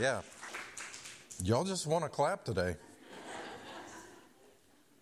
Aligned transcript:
Yeah. 0.00 0.22
Y'all 1.44 1.64
just 1.64 1.86
want 1.86 2.04
to 2.04 2.08
clap 2.08 2.42
today. 2.42 2.74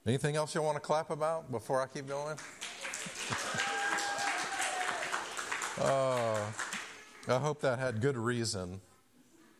Anything 0.05 0.35
else 0.35 0.57
you 0.57 0.63
want 0.63 0.75
to 0.75 0.81
clap 0.81 1.11
about 1.11 1.53
before 1.53 1.81
I 1.81 1.87
keep 1.87 2.09
going? 2.09 2.37
uh, 5.81 6.41
I 7.29 7.39
hope 7.39 7.61
that 7.61 7.79
had 7.79 8.01
good 8.01 8.17
reason. 8.17 8.81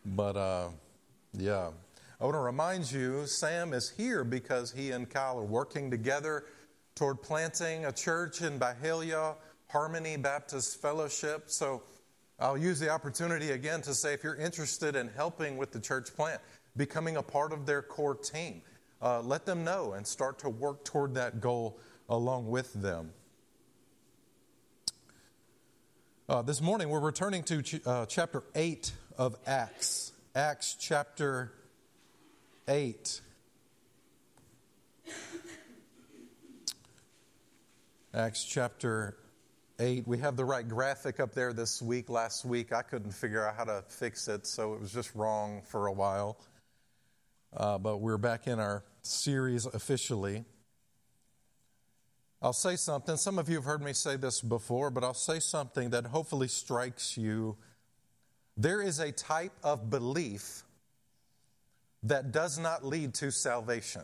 But 0.05 0.35
uh, 0.35 0.67
yeah. 1.31 1.69
I 2.19 2.23
want 2.25 2.35
to 2.35 2.39
remind 2.39 2.91
you 2.91 3.25
Sam 3.25 3.71
is 3.71 3.89
here 3.89 4.25
because 4.25 4.73
he 4.73 4.91
and 4.91 5.09
Kyle 5.09 5.39
are 5.39 5.45
working 5.45 5.89
together 5.89 6.47
toward 6.95 7.21
planting 7.21 7.85
a 7.85 7.93
church 7.93 8.41
in 8.41 8.57
Bahia, 8.57 9.35
Harmony 9.69 10.17
Baptist 10.17 10.81
Fellowship. 10.81 11.45
So 11.47 11.83
I'll 12.41 12.57
use 12.57 12.79
the 12.79 12.89
opportunity 12.89 13.51
again 13.51 13.81
to 13.81 13.93
say 13.93 14.13
if 14.13 14.23
you're 14.23 14.35
interested 14.35 14.95
in 14.95 15.09
helping 15.09 15.57
with 15.57 15.71
the 15.71 15.79
church 15.79 16.15
plant, 16.15 16.39
becoming 16.77 17.17
a 17.17 17.23
part 17.23 17.51
of 17.51 17.65
their 17.65 17.81
core 17.81 18.15
team, 18.15 18.61
uh, 19.01 19.21
let 19.21 19.45
them 19.45 19.65
know 19.65 19.91
and 19.91 20.07
start 20.07 20.39
to 20.39 20.49
work 20.49 20.85
toward 20.85 21.15
that 21.15 21.41
goal 21.41 21.77
along 22.07 22.47
with 22.47 22.71
them. 22.73 23.11
Uh, 26.29 26.41
this 26.41 26.61
morning, 26.61 26.89
we're 26.89 26.99
returning 27.01 27.43
to 27.43 27.61
ch- 27.61 27.85
uh, 27.85 28.05
chapter 28.05 28.43
8 28.55 28.91
of 29.17 29.35
Acts. 29.45 30.13
Acts 30.33 30.77
chapter 30.79 31.51
8. 32.69 33.21
Acts 38.13 38.45
chapter 38.45 39.17
8. 39.79 40.05
We 40.05 40.17
have 40.17 40.35
the 40.35 40.43
right 40.43 40.67
graphic 40.67 41.19
up 41.19 41.33
there 41.33 41.53
this 41.53 41.81
week. 41.81 42.09
Last 42.09 42.43
week, 42.43 42.73
I 42.73 42.81
couldn't 42.81 43.11
figure 43.11 43.47
out 43.47 43.55
how 43.55 43.63
to 43.63 43.83
fix 43.87 44.27
it, 44.27 44.45
so 44.45 44.73
it 44.73 44.81
was 44.81 44.91
just 44.91 45.15
wrong 45.15 45.61
for 45.65 45.87
a 45.87 45.93
while. 45.93 46.37
Uh, 47.55 47.77
but 47.77 47.97
we're 47.97 48.17
back 48.17 48.45
in 48.47 48.59
our 48.59 48.83
series 49.01 49.65
officially. 49.65 50.43
I'll 52.41 52.53
say 52.53 52.75
something. 52.75 53.15
Some 53.17 53.39
of 53.39 53.49
you 53.49 53.55
have 53.55 53.65
heard 53.65 53.81
me 53.81 53.93
say 53.93 54.17
this 54.17 54.41
before, 54.41 54.91
but 54.91 55.03
I'll 55.03 55.13
say 55.13 55.39
something 55.39 55.89
that 55.91 56.07
hopefully 56.07 56.47
strikes 56.47 57.17
you. 57.17 57.57
There 58.57 58.81
is 58.81 58.99
a 58.99 59.11
type 59.11 59.53
of 59.63 59.89
belief 59.89 60.63
that 62.03 62.31
does 62.31 62.59
not 62.59 62.85
lead 62.85 63.13
to 63.15 63.31
salvation. 63.31 64.03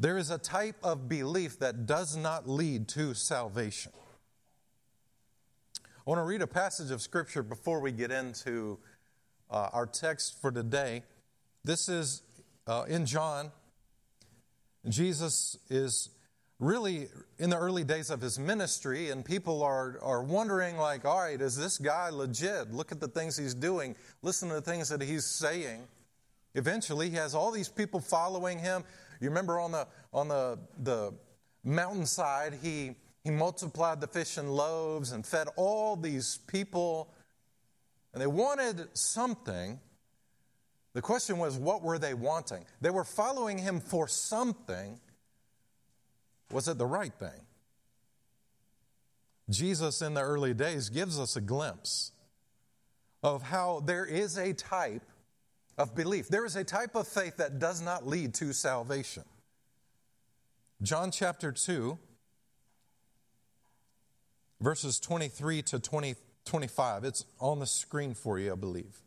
There 0.00 0.16
is 0.16 0.30
a 0.30 0.38
type 0.38 0.76
of 0.82 1.10
belief 1.10 1.58
that 1.58 1.84
does 1.84 2.16
not 2.16 2.48
lead 2.48 2.88
to 2.88 3.12
salvation. 3.12 3.92
I 5.76 5.80
want 6.06 6.20
to 6.20 6.24
read 6.24 6.40
a 6.40 6.46
passage 6.46 6.90
of 6.90 7.02
Scripture 7.02 7.42
before 7.42 7.80
we 7.80 7.92
get 7.92 8.10
into 8.10 8.78
uh, 9.50 9.68
our 9.74 9.84
text 9.84 10.40
for 10.40 10.50
today. 10.50 11.02
This 11.64 11.90
is 11.90 12.22
uh, 12.66 12.86
in 12.88 13.04
John. 13.04 13.52
Jesus 14.88 15.58
is 15.68 16.08
really 16.58 17.08
in 17.38 17.50
the 17.50 17.58
early 17.58 17.84
days 17.84 18.08
of 18.08 18.22
his 18.22 18.38
ministry, 18.38 19.10
and 19.10 19.22
people 19.22 19.62
are, 19.62 19.98
are 20.00 20.22
wondering, 20.22 20.78
like, 20.78 21.04
all 21.04 21.20
right, 21.20 21.38
is 21.38 21.58
this 21.58 21.76
guy 21.76 22.08
legit? 22.08 22.72
Look 22.72 22.90
at 22.90 23.00
the 23.00 23.08
things 23.08 23.36
he's 23.36 23.54
doing, 23.54 23.94
listen 24.22 24.48
to 24.48 24.54
the 24.54 24.62
things 24.62 24.88
that 24.88 25.02
he's 25.02 25.26
saying. 25.26 25.82
Eventually, 26.54 27.10
he 27.10 27.16
has 27.16 27.34
all 27.34 27.50
these 27.50 27.68
people 27.68 28.00
following 28.00 28.58
him. 28.58 28.82
You 29.20 29.28
remember 29.28 29.60
on 29.60 29.72
the 29.72 29.86
on 30.12 30.28
the 30.28 30.58
the 30.82 31.12
mountainside, 31.62 32.54
he 32.62 32.96
he 33.22 33.30
multiplied 33.30 34.00
the 34.00 34.06
fish 34.06 34.38
and 34.38 34.50
loaves 34.50 35.12
and 35.12 35.24
fed 35.24 35.48
all 35.56 35.94
these 35.94 36.38
people, 36.46 37.12
and 38.12 38.22
they 38.22 38.26
wanted 38.26 38.88
something. 38.96 39.78
The 40.92 41.02
question 41.02 41.38
was, 41.38 41.56
what 41.56 41.82
were 41.82 41.98
they 41.98 42.14
wanting? 42.14 42.64
They 42.80 42.90
were 42.90 43.04
following 43.04 43.58
him 43.58 43.78
for 43.78 44.08
something. 44.08 44.98
Was 46.50 46.66
it 46.66 46.78
the 46.78 46.86
right 46.86 47.12
thing? 47.12 47.46
Jesus 49.48 50.02
in 50.02 50.14
the 50.14 50.22
early 50.22 50.54
days 50.54 50.88
gives 50.88 51.18
us 51.18 51.36
a 51.36 51.40
glimpse 51.40 52.12
of 53.22 53.42
how 53.42 53.80
there 53.84 54.04
is 54.04 54.36
a 54.36 54.52
type 54.52 55.02
of 55.80 55.94
belief. 55.94 56.28
There 56.28 56.44
is 56.44 56.56
a 56.56 56.64
type 56.64 56.94
of 56.94 57.08
faith 57.08 57.38
that 57.38 57.58
does 57.58 57.80
not 57.80 58.06
lead 58.06 58.34
to 58.34 58.52
salvation. 58.52 59.24
John 60.82 61.10
chapter 61.10 61.52
2, 61.52 61.98
verses 64.60 65.00
23 65.00 65.62
to 65.62 65.78
20, 65.78 66.14
25. 66.44 67.04
It's 67.04 67.24
on 67.40 67.60
the 67.60 67.66
screen 67.66 68.12
for 68.12 68.38
you, 68.38 68.52
I 68.52 68.56
believe. 68.56 69.00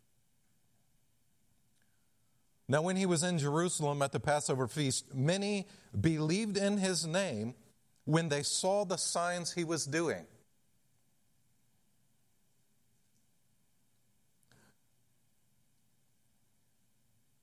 Now, 2.66 2.82
when 2.82 2.96
he 2.96 3.06
was 3.06 3.22
in 3.22 3.38
Jerusalem 3.38 4.02
at 4.02 4.10
the 4.10 4.20
Passover 4.20 4.66
feast, 4.66 5.14
many 5.14 5.68
believed 6.00 6.56
in 6.56 6.78
his 6.78 7.06
name 7.06 7.54
when 8.04 8.30
they 8.30 8.42
saw 8.42 8.84
the 8.84 8.96
signs 8.96 9.52
he 9.52 9.64
was 9.64 9.84
doing. 9.84 10.24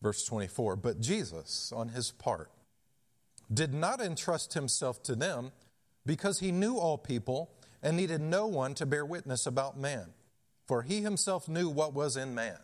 Verse 0.01 0.23
24 0.25 0.75
But 0.75 0.99
Jesus, 0.99 1.71
on 1.75 1.89
his 1.89 2.11
part, 2.11 2.51
did 3.53 3.73
not 3.73 4.01
entrust 4.01 4.53
himself 4.53 5.03
to 5.03 5.15
them 5.15 5.51
because 6.05 6.39
he 6.39 6.51
knew 6.51 6.77
all 6.77 6.97
people 6.97 7.51
and 7.83 7.97
needed 7.97 8.21
no 8.21 8.47
one 8.47 8.73
to 8.75 8.85
bear 8.85 9.05
witness 9.05 9.45
about 9.45 9.77
man, 9.77 10.13
for 10.67 10.83
he 10.83 11.01
himself 11.01 11.47
knew 11.47 11.69
what 11.69 11.93
was 11.93 12.17
in 12.17 12.33
man. 12.33 12.57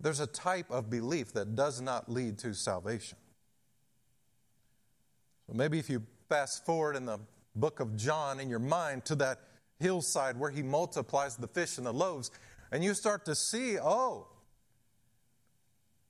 There's 0.00 0.20
a 0.20 0.26
type 0.26 0.70
of 0.70 0.90
belief 0.90 1.32
that 1.34 1.54
does 1.54 1.80
not 1.80 2.10
lead 2.10 2.38
to 2.38 2.54
salvation. 2.54 3.18
So 5.46 5.54
maybe 5.54 5.78
if 5.78 5.88
you 5.88 6.02
fast 6.28 6.66
forward 6.66 6.96
in 6.96 7.06
the 7.06 7.18
book 7.54 7.78
of 7.78 7.96
John 7.96 8.40
in 8.40 8.48
your 8.48 8.58
mind 8.58 9.04
to 9.06 9.14
that 9.16 9.40
hillside 9.78 10.38
where 10.38 10.50
he 10.50 10.62
multiplies 10.62 11.36
the 11.36 11.46
fish 11.46 11.78
and 11.78 11.86
the 11.86 11.92
loaves, 11.92 12.30
and 12.72 12.82
you 12.82 12.94
start 12.94 13.26
to 13.26 13.34
see, 13.34 13.78
oh, 13.78 14.26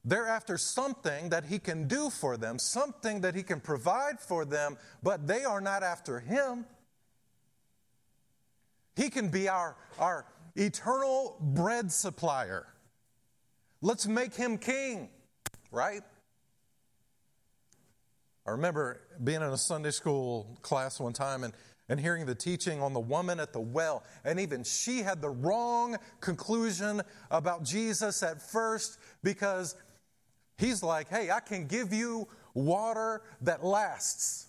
they're 0.05 0.29
after 0.29 0.57
something 0.57 1.29
that 1.31 1.45
he 1.45 1.59
can 1.59 1.89
do 1.89 2.09
for 2.09 2.37
them, 2.37 2.59
something 2.59 3.21
that 3.21 3.35
he 3.35 3.43
can 3.43 3.61
provide 3.61 4.21
for 4.21 4.45
them, 4.45 4.79
but 5.03 5.27
they 5.27 5.45
are 5.45 5.61
not 5.61 5.83
after 5.83 6.21
him. 6.21 6.65
He 8.95 9.11
can 9.11 9.29
be 9.29 9.49
our, 9.49 9.77
our 9.99 10.25
eternal 10.55 11.37
bread 11.41 11.91
supplier. 11.91 12.67
Let's 13.81 14.07
make 14.07 14.35
him 14.35 14.59
king, 14.59 15.09
right? 15.73 16.03
I 18.47 18.51
remember 18.51 19.01
being 19.23 19.41
in 19.41 19.49
a 19.49 19.57
Sunday 19.59 19.91
school 19.91 20.59
class 20.63 21.01
one 21.01 21.13
time 21.13 21.43
and 21.45 21.55
and 21.93 22.01
hearing 22.01 22.25
the 22.25 22.35
teaching 22.35 22.81
on 22.81 22.95
the 22.95 23.01
woman 23.01 23.39
at 23.39 23.53
the 23.53 23.61
well. 23.61 24.03
And 24.25 24.41
even 24.41 24.65
she 24.65 25.03
had 25.03 25.21
the 25.21 25.29
wrong 25.29 25.99
conclusion 26.21 27.03
about 27.31 27.65
Jesus 27.65 28.23
at 28.23 28.41
first 28.41 28.99
because 29.23 29.77
he's 30.57 30.83
like, 30.83 31.11
hey, 31.11 31.31
I 31.31 31.41
can 31.41 31.67
give 31.67 31.93
you 31.93 32.29
water 32.55 33.21
that 33.43 33.63
lasts. 33.63 34.47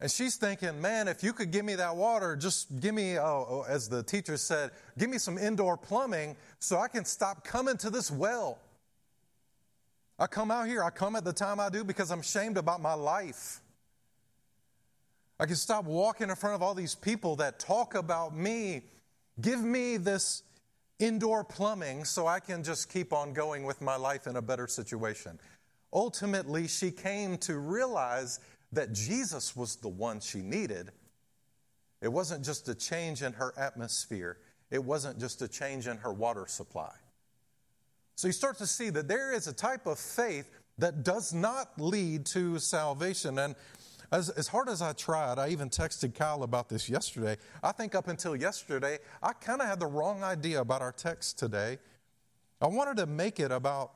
And 0.00 0.08
she's 0.08 0.36
thinking, 0.36 0.80
man, 0.80 1.08
if 1.08 1.24
you 1.24 1.32
could 1.32 1.50
give 1.50 1.64
me 1.64 1.74
that 1.74 1.96
water, 1.96 2.36
just 2.36 2.78
give 2.78 2.94
me, 2.94 3.18
oh, 3.18 3.46
oh 3.48 3.64
as 3.68 3.88
the 3.88 4.04
teacher 4.04 4.36
said, 4.36 4.70
give 4.96 5.10
me 5.10 5.18
some 5.18 5.36
indoor 5.36 5.76
plumbing 5.76 6.36
so 6.60 6.78
I 6.78 6.86
can 6.86 7.04
stop 7.04 7.42
coming 7.42 7.76
to 7.78 7.90
this 7.90 8.12
well. 8.12 8.60
I 10.20 10.28
come 10.28 10.52
out 10.52 10.68
here, 10.68 10.84
I 10.84 10.90
come 10.90 11.16
at 11.16 11.24
the 11.24 11.32
time 11.32 11.58
I 11.58 11.68
do 11.68 11.82
because 11.82 12.12
I'm 12.12 12.20
ashamed 12.20 12.58
about 12.58 12.80
my 12.80 12.94
life. 12.94 13.60
I 15.38 15.46
can 15.46 15.56
stop 15.56 15.84
walking 15.84 16.30
in 16.30 16.36
front 16.36 16.54
of 16.54 16.62
all 16.62 16.74
these 16.74 16.94
people 16.94 17.36
that 17.36 17.58
talk 17.58 17.94
about 17.94 18.34
me. 18.34 18.82
Give 19.40 19.60
me 19.62 19.98
this 19.98 20.42
indoor 20.98 21.44
plumbing 21.44 22.04
so 22.04 22.26
I 22.26 22.40
can 22.40 22.62
just 22.62 22.90
keep 22.90 23.12
on 23.12 23.34
going 23.34 23.64
with 23.64 23.82
my 23.82 23.96
life 23.96 24.26
in 24.26 24.36
a 24.36 24.42
better 24.42 24.66
situation. 24.66 25.38
Ultimately, 25.92 26.68
she 26.68 26.90
came 26.90 27.36
to 27.38 27.58
realize 27.58 28.40
that 28.72 28.92
Jesus 28.92 29.54
was 29.54 29.76
the 29.76 29.88
one 29.88 30.20
she 30.20 30.38
needed. 30.38 30.90
It 32.00 32.08
wasn't 32.08 32.44
just 32.44 32.68
a 32.68 32.74
change 32.74 33.22
in 33.22 33.32
her 33.34 33.52
atmosphere, 33.56 34.38
it 34.70 34.82
wasn't 34.82 35.18
just 35.18 35.42
a 35.42 35.48
change 35.48 35.86
in 35.86 35.98
her 35.98 36.12
water 36.12 36.46
supply. 36.48 36.92
So 38.16 38.26
you 38.26 38.32
start 38.32 38.56
to 38.58 38.66
see 38.66 38.88
that 38.90 39.08
there 39.08 39.32
is 39.32 39.46
a 39.46 39.52
type 39.52 39.86
of 39.86 39.98
faith 39.98 40.50
that 40.78 41.04
does 41.04 41.32
not 41.32 41.78
lead 41.78 42.26
to 42.26 42.58
salvation. 42.58 43.38
And 43.38 43.54
as, 44.12 44.30
as 44.30 44.48
hard 44.48 44.68
as 44.68 44.82
I 44.82 44.92
tried, 44.92 45.38
I 45.38 45.48
even 45.48 45.68
texted 45.68 46.14
Kyle 46.14 46.42
about 46.42 46.68
this 46.68 46.88
yesterday. 46.88 47.36
I 47.62 47.72
think 47.72 47.94
up 47.94 48.08
until 48.08 48.36
yesterday, 48.36 48.98
I 49.22 49.32
kind 49.32 49.60
of 49.60 49.68
had 49.68 49.80
the 49.80 49.86
wrong 49.86 50.22
idea 50.22 50.60
about 50.60 50.82
our 50.82 50.92
text 50.92 51.38
today. 51.38 51.78
I 52.60 52.68
wanted 52.68 52.96
to 52.98 53.06
make 53.06 53.40
it 53.40 53.50
about 53.50 53.92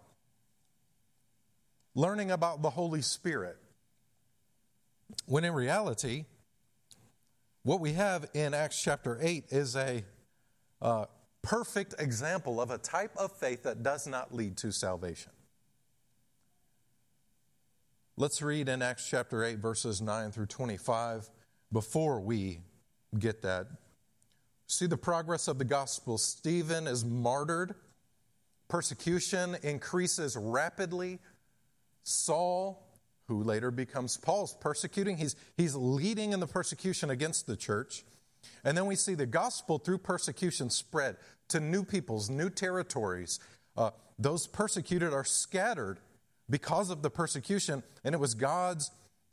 learning 1.94 2.30
about 2.30 2.62
the 2.62 2.70
Holy 2.70 3.02
Spirit. 3.02 3.56
When 5.26 5.44
in 5.44 5.52
reality, 5.52 6.24
what 7.62 7.80
we 7.80 7.92
have 7.94 8.26
in 8.34 8.54
Acts 8.54 8.80
chapter 8.80 9.18
8 9.20 9.46
is 9.50 9.76
a 9.76 10.04
uh, 10.80 11.06
perfect 11.42 11.94
example 11.98 12.60
of 12.60 12.70
a 12.70 12.78
type 12.78 13.12
of 13.16 13.32
faith 13.32 13.62
that 13.64 13.82
does 13.82 14.06
not 14.06 14.34
lead 14.34 14.56
to 14.58 14.72
salvation. 14.72 15.32
Let's 18.20 18.42
read 18.42 18.68
in 18.68 18.82
Acts 18.82 19.08
chapter 19.08 19.42
8, 19.42 19.60
verses 19.60 20.02
9 20.02 20.30
through 20.30 20.44
25 20.44 21.30
before 21.72 22.20
we 22.20 22.60
get 23.18 23.40
that. 23.40 23.66
See 24.66 24.84
the 24.84 24.98
progress 24.98 25.48
of 25.48 25.56
the 25.56 25.64
gospel. 25.64 26.18
Stephen 26.18 26.86
is 26.86 27.02
martyred, 27.02 27.74
persecution 28.68 29.56
increases 29.62 30.36
rapidly. 30.36 31.18
Saul, 32.02 32.86
who 33.26 33.42
later 33.42 33.70
becomes 33.70 34.18
Paul's 34.18 34.52
persecuting, 34.52 35.16
he's, 35.16 35.34
he's 35.56 35.74
leading 35.74 36.34
in 36.34 36.40
the 36.40 36.46
persecution 36.46 37.08
against 37.08 37.46
the 37.46 37.56
church. 37.56 38.04
And 38.64 38.76
then 38.76 38.84
we 38.84 38.96
see 38.96 39.14
the 39.14 39.24
gospel 39.24 39.78
through 39.78 39.96
persecution 39.96 40.68
spread 40.68 41.16
to 41.48 41.58
new 41.58 41.84
peoples, 41.84 42.28
new 42.28 42.50
territories. 42.50 43.40
Uh, 43.78 43.92
those 44.18 44.46
persecuted 44.46 45.14
are 45.14 45.24
scattered 45.24 46.00
because 46.50 46.90
of 46.90 47.02
the 47.02 47.10
persecution, 47.10 47.82
and 48.04 48.14
it 48.14 48.18
was 48.18 48.34
God's 48.34 48.90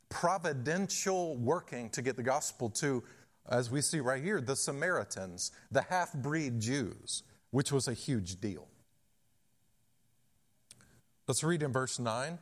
providential 0.08 1.36
working 1.36 1.90
to 1.90 2.00
get 2.00 2.16
the 2.16 2.22
gospel 2.22 2.70
to, 2.70 3.02
as 3.48 3.70
we 3.70 3.80
see 3.80 4.00
right 4.00 4.22
here, 4.22 4.40
the 4.40 4.56
Samaritans, 4.56 5.52
the 5.70 5.82
half 5.82 6.14
breed 6.14 6.60
Jews, 6.60 7.24
which 7.50 7.72
was 7.72 7.88
a 7.88 7.92
huge 7.92 8.40
deal. 8.40 8.68
Let's 11.26 11.44
read 11.44 11.62
in 11.62 11.72
verse 11.72 11.98
9, 11.98 12.38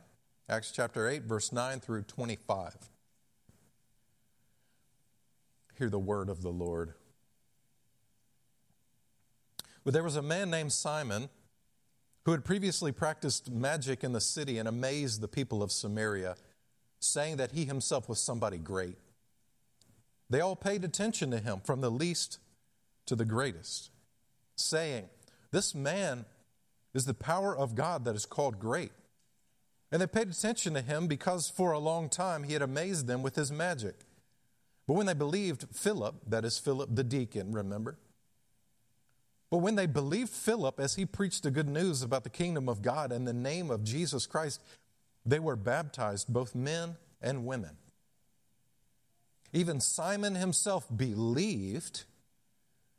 Acts 0.47 0.71
chapter 0.71 1.09
8, 1.09 1.23
verse 1.23 1.51
9 1.51 1.81
through 1.81 2.03
25. 2.03 2.75
Hear 5.77 5.89
the 5.89 5.99
word 5.99 6.29
of 6.29 6.41
the 6.41 6.49
Lord. 6.49 6.93
But 9.83 9.93
there 9.93 10.03
was 10.03 10.15
a 10.15 10.21
man 10.21 10.49
named 10.49 10.71
Simon 10.71 11.29
who 12.27 12.33
had 12.33 12.43
previously 12.43 12.91
practiced 12.91 13.49
magic 13.49 14.03
in 14.03 14.11
the 14.11 14.19
city 14.19 14.57
and 14.57 14.67
amazed 14.67 15.21
the 15.21 15.29
people 15.29 15.63
of 15.63 15.71
Samaria, 15.71 16.35
saying 16.99 17.37
that 17.37 17.53
he 17.53 17.63
himself 17.63 18.09
was 18.09 18.19
somebody 18.19 18.57
great. 18.57 18.97
They 20.29 20.41
all 20.41 20.57
paid 20.57 20.83
attention 20.83 21.31
to 21.31 21.39
him, 21.39 21.61
from 21.63 21.79
the 21.79 21.89
least 21.89 22.39
to 23.05 23.15
the 23.15 23.23
greatest, 23.23 23.91
saying, 24.57 25.05
This 25.51 25.73
man 25.73 26.25
is 26.93 27.05
the 27.05 27.13
power 27.13 27.55
of 27.55 27.75
God 27.75 28.03
that 28.03 28.15
is 28.17 28.25
called 28.25 28.59
great. 28.59 28.91
And 29.89 30.01
they 30.01 30.07
paid 30.07 30.27
attention 30.27 30.73
to 30.73 30.81
him 30.81 31.07
because 31.07 31.49
for 31.49 31.71
a 31.71 31.79
long 31.79 32.09
time 32.09 32.43
he 32.43 32.51
had 32.51 32.61
amazed 32.61 33.07
them 33.07 33.23
with 33.23 33.35
his 33.35 33.53
magic. 33.53 33.95
But 34.85 34.95
when 34.95 35.05
they 35.05 35.13
believed 35.13 35.67
Philip, 35.71 36.15
that 36.27 36.43
is 36.43 36.59
Philip 36.59 36.89
the 36.93 37.05
deacon, 37.05 37.53
remember? 37.53 37.97
But 39.49 39.59
when 39.59 39.75
they 39.75 39.85
believed 39.85 40.29
Philip 40.29 40.79
as 40.79 40.95
he 40.95 41.05
preached 41.05 41.43
the 41.43 41.51
good 41.51 41.69
news 41.69 42.01
about 42.01 42.23
the 42.23 42.29
kingdom 42.29 42.67
of 42.67 42.81
God 42.81 43.11
and 43.11 43.27
the 43.27 43.33
name 43.33 43.69
of 43.69 43.83
Jesus 43.83 44.25
Christ, 44.25 44.61
they 45.25 45.39
were 45.39 45.55
baptized, 45.55 46.27
both 46.27 46.53
men 46.53 46.97
and 47.21 47.45
women. 47.45 47.77
Even 49.53 49.79
Simon 49.79 50.35
himself 50.35 50.85
believed, 50.95 52.03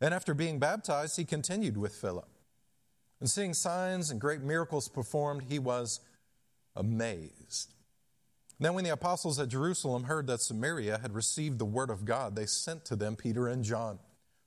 and 0.01 0.15
after 0.15 0.33
being 0.33 0.59
baptized, 0.59 1.17
he 1.17 1.25
continued 1.25 1.77
with 1.77 1.95
Philip. 1.95 2.29
And 3.21 3.29
seeing 3.29 3.53
signs 3.53 4.11
and 4.11 4.21
great 4.21 4.43
miracles 4.43 4.89
performed, 4.89 5.45
he 5.49 5.59
was 5.59 6.01
amazed. 6.75 7.75
Then, 8.61 8.75
when 8.75 8.85
the 8.85 8.91
apostles 8.91 9.39
at 9.39 9.49
Jerusalem 9.49 10.05
heard 10.05 10.27
that 10.27 10.41
Samaria 10.41 10.99
had 10.99 11.15
received 11.15 11.59
the 11.59 11.65
word 11.65 11.91
of 11.91 12.05
God, 12.05 12.35
they 12.35 12.47
sent 12.47 12.85
to 12.87 12.97
them 12.97 13.15
Peter 13.15 13.47
and 13.49 13.63
John, 13.63 13.99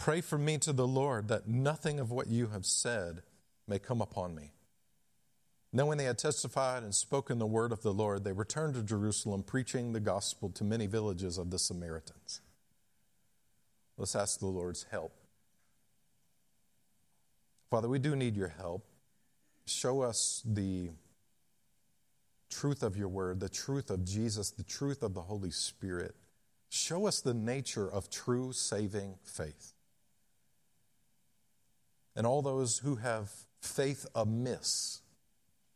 Pray 0.00 0.22
for 0.22 0.38
me 0.38 0.56
to 0.56 0.72
the 0.72 0.88
Lord 0.88 1.28
that 1.28 1.46
nothing 1.46 2.00
of 2.00 2.10
what 2.10 2.26
you 2.26 2.46
have 2.46 2.64
said 2.64 3.20
may 3.68 3.78
come 3.78 4.00
upon 4.00 4.34
me. 4.34 4.52
Now, 5.74 5.84
when 5.84 5.98
they 5.98 6.04
had 6.04 6.16
testified 6.16 6.82
and 6.82 6.94
spoken 6.94 7.38
the 7.38 7.46
word 7.46 7.70
of 7.70 7.82
the 7.82 7.92
Lord, 7.92 8.24
they 8.24 8.32
returned 8.32 8.76
to 8.76 8.82
Jerusalem, 8.82 9.42
preaching 9.42 9.92
the 9.92 10.00
gospel 10.00 10.48
to 10.52 10.64
many 10.64 10.86
villages 10.86 11.36
of 11.36 11.50
the 11.50 11.58
Samaritans. 11.58 12.40
Let's 13.98 14.16
ask 14.16 14.40
the 14.40 14.46
Lord's 14.46 14.86
help. 14.90 15.12
Father, 17.68 17.86
we 17.86 17.98
do 17.98 18.16
need 18.16 18.38
your 18.38 18.48
help. 18.48 18.86
Show 19.66 20.00
us 20.00 20.42
the 20.46 20.92
truth 22.48 22.82
of 22.82 22.96
your 22.96 23.08
word, 23.08 23.40
the 23.40 23.50
truth 23.50 23.90
of 23.90 24.06
Jesus, 24.06 24.50
the 24.50 24.64
truth 24.64 25.02
of 25.02 25.12
the 25.12 25.20
Holy 25.20 25.50
Spirit. 25.50 26.16
Show 26.70 27.06
us 27.06 27.20
the 27.20 27.34
nature 27.34 27.86
of 27.86 28.08
true 28.08 28.54
saving 28.54 29.16
faith. 29.22 29.74
And 32.16 32.26
all 32.26 32.42
those 32.42 32.78
who 32.78 32.96
have 32.96 33.30
faith 33.60 34.06
amiss, 34.14 35.00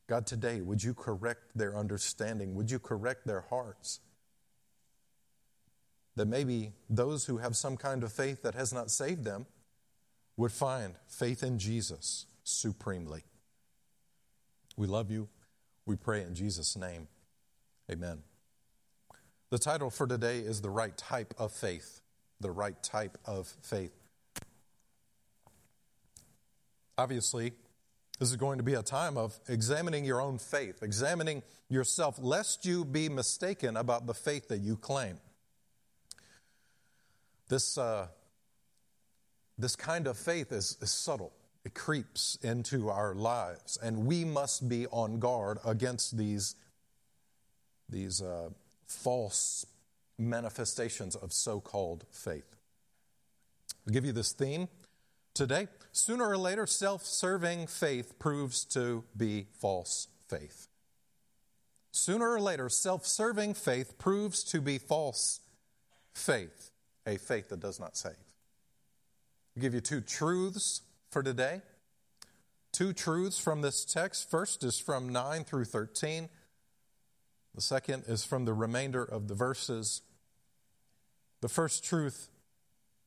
God, 0.06 0.26
today, 0.26 0.60
would 0.60 0.82
you 0.82 0.92
correct 0.94 1.56
their 1.56 1.76
understanding? 1.76 2.54
Would 2.54 2.70
you 2.70 2.78
correct 2.78 3.26
their 3.26 3.42
hearts? 3.42 4.00
That 6.16 6.26
maybe 6.26 6.72
those 6.90 7.24
who 7.26 7.38
have 7.38 7.56
some 7.56 7.76
kind 7.76 8.04
of 8.04 8.12
faith 8.12 8.42
that 8.42 8.54
has 8.54 8.72
not 8.72 8.90
saved 8.90 9.24
them 9.24 9.46
would 10.36 10.52
find 10.52 10.94
faith 11.06 11.42
in 11.42 11.58
Jesus 11.58 12.26
supremely. 12.42 13.24
We 14.76 14.86
love 14.86 15.10
you. 15.10 15.28
We 15.86 15.96
pray 15.96 16.22
in 16.22 16.34
Jesus' 16.34 16.76
name. 16.76 17.08
Amen. 17.90 18.22
The 19.50 19.58
title 19.58 19.90
for 19.90 20.06
today 20.06 20.38
is 20.38 20.60
The 20.60 20.70
Right 20.70 20.96
Type 20.96 21.34
of 21.38 21.52
Faith. 21.52 22.00
The 22.40 22.50
Right 22.50 22.80
Type 22.82 23.18
of 23.24 23.46
Faith. 23.62 23.92
Obviously, 26.96 27.52
this 28.18 28.30
is 28.30 28.36
going 28.36 28.58
to 28.58 28.64
be 28.64 28.74
a 28.74 28.82
time 28.82 29.16
of 29.16 29.38
examining 29.48 30.04
your 30.04 30.20
own 30.20 30.38
faith, 30.38 30.82
examining 30.82 31.42
yourself, 31.68 32.18
lest 32.20 32.64
you 32.64 32.84
be 32.84 33.08
mistaken 33.08 33.76
about 33.76 34.06
the 34.06 34.14
faith 34.14 34.48
that 34.48 34.58
you 34.58 34.76
claim. 34.76 35.18
This, 37.48 37.76
uh, 37.76 38.08
this 39.58 39.76
kind 39.76 40.06
of 40.06 40.16
faith 40.16 40.52
is, 40.52 40.78
is 40.80 40.90
subtle 40.90 41.32
it 41.64 41.74
creeps 41.74 42.36
into 42.42 42.90
our 42.90 43.14
lives, 43.14 43.78
and 43.82 44.06
we 44.06 44.24
must 44.24 44.68
be 44.68 44.86
on 44.88 45.18
guard 45.18 45.58
against 45.64 46.16
these, 46.16 46.56
these 47.88 48.20
uh, 48.20 48.50
false 48.86 49.64
manifestations 50.18 51.16
of 51.16 51.32
so 51.32 51.60
called 51.60 52.04
faith. 52.10 52.54
I'll 53.86 53.94
give 53.94 54.04
you 54.04 54.12
this 54.12 54.32
theme 54.32 54.68
today. 55.32 55.68
Sooner 55.94 56.28
or 56.28 56.36
later, 56.36 56.66
self 56.66 57.06
serving 57.06 57.68
faith 57.68 58.18
proves 58.18 58.64
to 58.64 59.04
be 59.16 59.46
false 59.60 60.08
faith. 60.28 60.66
Sooner 61.92 62.32
or 62.32 62.40
later, 62.40 62.68
self 62.68 63.06
serving 63.06 63.54
faith 63.54 63.96
proves 63.96 64.42
to 64.44 64.60
be 64.60 64.78
false 64.78 65.38
faith, 66.12 66.72
a 67.06 67.16
faith 67.16 67.48
that 67.50 67.60
does 67.60 67.78
not 67.78 67.96
save. 67.96 68.16
I'll 69.56 69.62
give 69.62 69.72
you 69.72 69.80
two 69.80 70.00
truths 70.00 70.82
for 71.12 71.22
today. 71.22 71.62
Two 72.72 72.92
truths 72.92 73.38
from 73.38 73.62
this 73.62 73.84
text. 73.84 74.28
First 74.28 74.64
is 74.64 74.80
from 74.80 75.10
9 75.10 75.44
through 75.44 75.66
13. 75.66 76.28
The 77.54 77.60
second 77.60 78.02
is 78.08 78.24
from 78.24 78.46
the 78.46 78.52
remainder 78.52 79.04
of 79.04 79.28
the 79.28 79.34
verses. 79.36 80.02
The 81.40 81.48
first 81.48 81.84
truth 81.84 82.30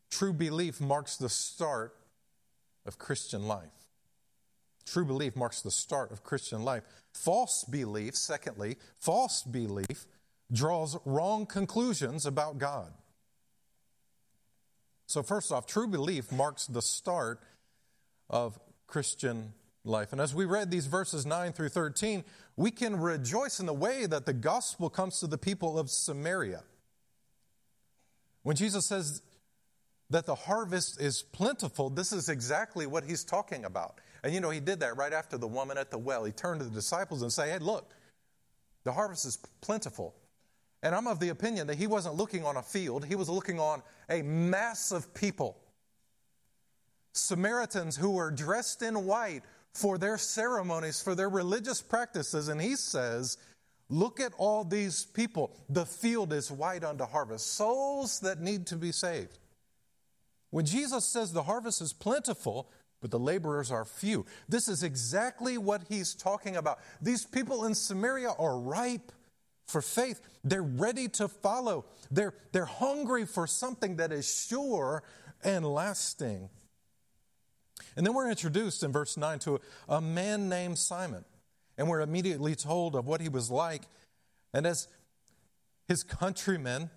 true 0.10 0.32
belief 0.32 0.80
marks 0.80 1.18
the 1.18 1.28
start 1.28 1.97
of 2.88 2.98
Christian 2.98 3.48
life. 3.48 3.70
True 4.86 5.06
belief 5.06 5.36
marks 5.36 5.62
the 5.62 5.72
start 5.72 6.12
of 6.12 6.24
Christian 6.24 6.64
life. 6.64 6.84
False 7.14 7.64
belief, 7.66 8.16
secondly, 8.16 8.78
false 8.98 9.44
belief 9.44 10.06
draws 10.52 10.98
wrong 11.06 11.46
conclusions 11.46 12.26
about 12.26 12.58
God. 12.58 12.94
So, 15.08 15.24
first 15.24 15.52
off, 15.52 15.66
true 15.66 15.88
belief 15.88 16.32
marks 16.32 16.68
the 16.68 16.82
start 16.82 17.42
of 18.30 18.60
Christian 18.88 19.54
life. 19.84 20.12
And 20.12 20.22
as 20.22 20.36
we 20.36 20.46
read 20.46 20.70
these 20.72 20.86
verses 20.86 21.26
9 21.26 21.54
through 21.54 21.70
13, 21.70 22.24
we 22.56 22.72
can 22.72 23.00
rejoice 23.00 23.60
in 23.60 23.66
the 23.66 23.74
way 23.74 24.06
that 24.06 24.26
the 24.26 24.34
gospel 24.34 24.90
comes 24.90 25.20
to 25.20 25.28
the 25.28 25.38
people 25.38 25.80
of 25.80 25.90
Samaria. 25.90 26.64
When 28.44 28.56
Jesus 28.56 28.86
says 28.86 29.22
that 30.10 30.26
the 30.26 30.36
harvest 30.36 31.02
is 31.02 31.22
plentiful, 31.22 31.90
this 31.90 32.14
is 32.14 32.30
exactly 32.30 32.88
what 32.88 33.04
he's 33.04 33.24
talking 33.24 33.66
about. 33.66 34.00
And 34.24 34.34
you 34.34 34.40
know, 34.40 34.50
he 34.50 34.60
did 34.60 34.80
that 34.80 34.98
right 34.98 35.14
after 35.14 35.38
the 35.38 35.48
woman 35.48 35.78
at 35.78 35.92
the 35.92 35.98
well. 35.98 36.24
He 36.24 36.32
turned 36.32 36.62
to 36.62 36.66
the 36.66 36.72
disciples 36.72 37.22
and 37.22 37.32
said, 37.32 37.50
Hey, 37.50 37.60
look, 37.60 37.94
the 38.84 38.92
harvest 38.92 39.26
is 39.26 39.38
plentiful. 39.62 40.16
And 40.84 40.94
I'm 40.96 41.08
of 41.08 41.20
the 41.20 41.30
opinion 41.30 41.68
that 41.68 41.78
he 41.78 41.88
wasn't 41.88 42.16
looking 42.16 42.46
on 42.46 42.58
a 42.58 42.64
field, 42.64 43.06
he 43.06 43.16
was 43.16 43.30
looking 43.30 43.60
on 43.60 43.82
a 44.10 44.22
mass 44.22 44.92
of 44.92 45.14
people. 45.14 45.58
Samaritans 47.14 47.96
who 47.96 48.12
were 48.12 48.32
dressed 48.32 48.82
in 48.84 49.06
white 49.06 49.42
for 49.74 49.98
their 49.98 50.18
ceremonies, 50.18 51.02
for 51.02 51.16
their 51.16 51.30
religious 51.30 51.82
practices. 51.82 52.48
And 52.48 52.62
he 52.62 52.76
says, 52.76 53.38
Look 53.90 54.20
at 54.20 54.34
all 54.38 54.64
these 54.66 55.06
people. 55.06 55.56
The 55.70 55.86
field 55.86 56.34
is 56.34 56.52
white 56.52 56.84
unto 56.84 57.06
harvest, 57.06 57.54
souls 57.54 58.20
that 58.20 58.42
need 58.42 58.68
to 58.68 58.76
be 58.76 58.92
saved. 58.92 59.40
When 60.50 60.66
Jesus 60.66 61.06
says 61.06 61.34
the 61.34 61.44
harvest 61.44 61.82
is 61.82 61.94
plentiful, 61.94 62.70
but 63.02 63.12
the 63.12 63.20
laborers 63.20 63.72
are 63.72 63.86
few, 63.86 64.26
this 64.50 64.68
is 64.68 64.84
exactly 64.84 65.58
what 65.58 65.84
he's 65.90 66.16
talking 66.16 66.56
about. 66.56 66.80
These 67.02 67.26
people 67.26 67.66
in 67.66 67.76
Samaria 67.76 68.32
are 68.40 68.58
ripe 68.58 69.12
for 69.68 69.82
faith. 69.82 70.22
They're 70.44 70.64
ready 70.64 71.08
to 71.10 71.28
follow. 71.28 71.86
They're, 72.10 72.34
they're 72.54 72.66
hungry 72.66 73.26
for 73.26 73.46
something 73.46 73.98
that 73.98 74.12
is 74.12 74.48
sure 74.48 75.04
and 75.44 75.66
lasting. 75.66 76.50
And 77.96 78.06
then 78.06 78.14
we're 78.14 78.30
introduced 78.30 78.84
in 78.84 78.92
verse 78.92 79.18
9 79.18 79.40
to 79.40 79.60
a 79.90 80.02
man 80.02 80.50
named 80.50 80.78
Simon. 80.78 81.26
And 81.78 81.88
we're 81.88 82.02
immediately 82.02 82.56
told 82.56 82.96
of 82.96 83.06
what 83.06 83.22
he 83.22 83.30
was 83.30 83.52
like. 83.52 83.84
And 84.54 84.66
as 84.66 84.88
his 85.88 86.04
countrymen 86.04 86.90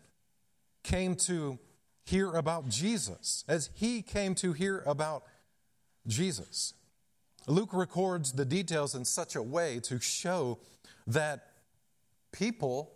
came 0.83 1.15
to 1.17 1.59
hear 2.11 2.33
about 2.33 2.69
Jesus, 2.69 3.45
as 3.49 3.71
he 3.73 4.03
came 4.03 4.35
to 4.37 4.53
hear 4.53 4.83
about 4.85 5.23
Jesus, 6.07 6.75
Luke 7.47 7.73
records 7.73 8.33
the 8.33 8.45
details 8.45 8.97
in 8.97 9.05
such 9.05 9.37
a 9.37 9.43
way 9.43 9.79
to 9.85 10.01
show 10.01 10.59
that 11.07 11.47
people 12.33 12.93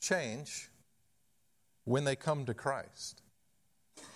change 0.00 0.70
when 1.84 2.04
they 2.04 2.16
come 2.16 2.46
to 2.46 2.54
Christ. 2.54 3.22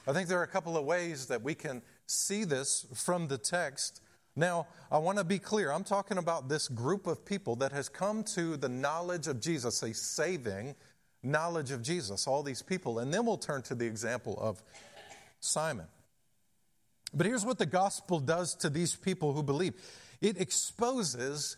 I 0.06 0.12
think 0.12 0.28
there 0.28 0.40
are 0.40 0.44
a 0.44 0.48
couple 0.48 0.76
of 0.76 0.84
ways 0.84 1.26
that 1.26 1.42
we 1.42 1.54
can 1.54 1.82
see 2.06 2.44
this 2.44 2.86
from 2.94 3.28
the 3.28 3.38
text. 3.38 4.00
Now, 4.34 4.68
I 4.90 4.98
want 4.98 5.18
to 5.18 5.24
be 5.24 5.38
clear. 5.38 5.70
I'm 5.70 5.84
talking 5.84 6.16
about 6.16 6.48
this 6.48 6.66
group 6.66 7.06
of 7.06 7.24
people 7.26 7.56
that 7.56 7.72
has 7.72 7.88
come 7.90 8.24
to 8.34 8.56
the 8.56 8.68
knowledge 8.68 9.28
of 9.28 9.38
Jesus, 9.40 9.82
a 9.82 9.92
saving 9.92 10.74
knowledge 11.22 11.70
of 11.70 11.82
Jesus, 11.82 12.26
all 12.26 12.42
these 12.42 12.62
people. 12.62 12.98
And 12.98 13.12
then 13.12 13.24
we'll 13.26 13.36
turn 13.36 13.62
to 13.62 13.74
the 13.74 13.86
example 13.86 14.38
of 14.40 14.62
Simon. 15.40 15.86
But 17.14 17.26
here's 17.26 17.44
what 17.44 17.58
the 17.58 17.66
gospel 17.66 18.20
does 18.20 18.54
to 18.56 18.70
these 18.70 18.94
people 18.96 19.32
who 19.32 19.42
believe 19.42 19.74
it 20.20 20.40
exposes 20.40 21.56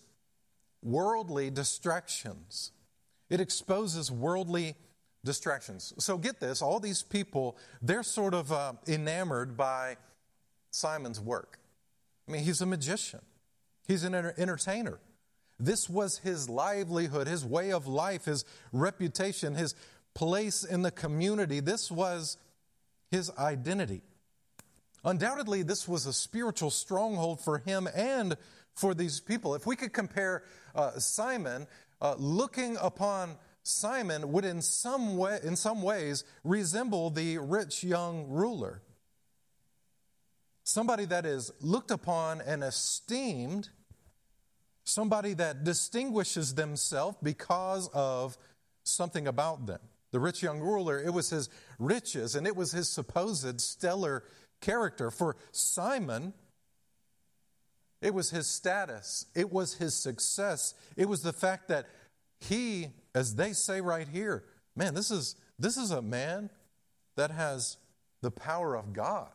worldly 0.82 1.50
distractions. 1.50 2.72
It 3.30 3.40
exposes 3.40 4.10
worldly 4.10 4.74
distractions. 5.24 5.94
So 5.98 6.18
get 6.18 6.40
this 6.40 6.60
all 6.60 6.80
these 6.80 7.02
people, 7.02 7.56
they're 7.80 8.02
sort 8.02 8.34
of 8.34 8.52
uh, 8.52 8.74
enamored 8.86 9.56
by 9.56 9.96
Simon's 10.70 11.20
work. 11.20 11.58
I 12.28 12.32
mean, 12.32 12.42
he's 12.42 12.60
a 12.60 12.66
magician, 12.66 13.20
he's 13.86 14.04
an 14.04 14.14
entertainer. 14.14 14.98
This 15.58 15.88
was 15.88 16.18
his 16.18 16.48
livelihood, 16.48 17.26
his 17.26 17.44
way 17.44 17.72
of 17.72 17.86
life, 17.86 18.24
his 18.24 18.44
reputation, 18.72 19.54
his 19.54 19.74
place 20.14 20.64
in 20.64 20.82
the 20.82 20.90
community. 20.90 21.60
This 21.60 21.90
was 21.90 22.36
his 23.10 23.30
identity. 23.38 24.02
Undoubtedly, 25.04 25.62
this 25.62 25.86
was 25.86 26.06
a 26.06 26.12
spiritual 26.12 26.70
stronghold 26.70 27.40
for 27.40 27.58
him 27.58 27.88
and 27.94 28.36
for 28.74 28.94
these 28.94 29.20
people. 29.20 29.54
If 29.54 29.66
we 29.66 29.76
could 29.76 29.92
compare 29.92 30.42
uh, 30.74 30.98
Simon, 30.98 31.66
uh, 32.00 32.14
looking 32.18 32.76
upon 32.80 33.36
Simon 33.62 34.32
would 34.32 34.44
in 34.44 34.60
some 34.60 35.16
way, 35.16 35.38
in 35.42 35.56
some 35.56 35.82
ways, 35.82 36.24
resemble 36.42 37.10
the 37.10 37.38
rich 37.38 37.84
young 37.84 38.28
ruler 38.28 38.82
somebody 40.64 41.04
that 41.04 41.26
is 41.26 41.52
looked 41.60 41.90
upon 41.90 42.40
and 42.40 42.64
esteemed, 42.64 43.68
somebody 44.84 45.34
that 45.34 45.64
distinguishes 45.64 46.54
themselves 46.54 47.16
because 47.22 47.88
of 47.92 48.36
something 48.84 49.26
about 49.26 49.66
them. 49.66 49.80
The 50.12 50.20
rich 50.20 50.42
young 50.42 50.60
ruler, 50.60 51.00
it 51.00 51.12
was 51.12 51.30
his 51.30 51.48
riches 51.78 52.36
and 52.36 52.46
it 52.46 52.54
was 52.54 52.72
his 52.72 52.88
supposed 52.88 53.60
stellar 53.60 54.22
character. 54.60 55.10
For 55.10 55.36
Simon, 55.50 56.34
it 58.00 58.14
was 58.14 58.30
his 58.30 58.46
status, 58.46 59.26
it 59.34 59.50
was 59.50 59.74
his 59.74 59.94
success, 59.94 60.74
it 60.96 61.08
was 61.08 61.22
the 61.22 61.32
fact 61.32 61.68
that 61.68 61.86
he, 62.38 62.88
as 63.14 63.36
they 63.36 63.52
say 63.52 63.80
right 63.80 64.06
here, 64.06 64.44
man, 64.76 64.94
this 64.94 65.10
is, 65.10 65.36
this 65.58 65.76
is 65.76 65.90
a 65.90 66.02
man 66.02 66.50
that 67.16 67.30
has 67.30 67.78
the 68.20 68.30
power 68.30 68.76
of 68.76 68.92
God. 68.92 69.30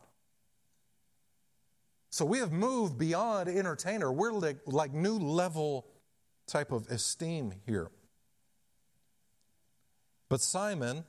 So 2.09 2.25
we 2.25 2.39
have 2.39 2.51
moved 2.51 2.97
beyond 2.97 3.49
entertainer. 3.49 4.11
We're 4.11 4.31
like, 4.31 4.57
like 4.65 4.93
new 4.93 5.17
level 5.17 5.85
type 6.47 6.71
of 6.71 6.87
esteem 6.87 7.53
here. 7.65 7.91
But 10.27 10.41
Simon, 10.41 11.05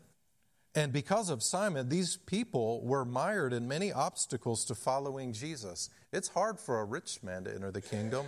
and 0.74 0.92
because 0.92 1.30
of 1.30 1.42
Simon, 1.42 1.88
these 1.88 2.16
people 2.16 2.82
were 2.84 3.04
mired 3.04 3.52
in 3.52 3.66
many 3.66 3.92
obstacles 3.92 4.64
to 4.66 4.74
following 4.74 5.32
Jesus. 5.32 5.90
It's 6.12 6.28
hard 6.28 6.58
for 6.58 6.80
a 6.80 6.84
rich 6.84 7.22
man 7.22 7.44
to 7.44 7.54
enter 7.54 7.70
the 7.70 7.82
kingdom. 7.82 8.26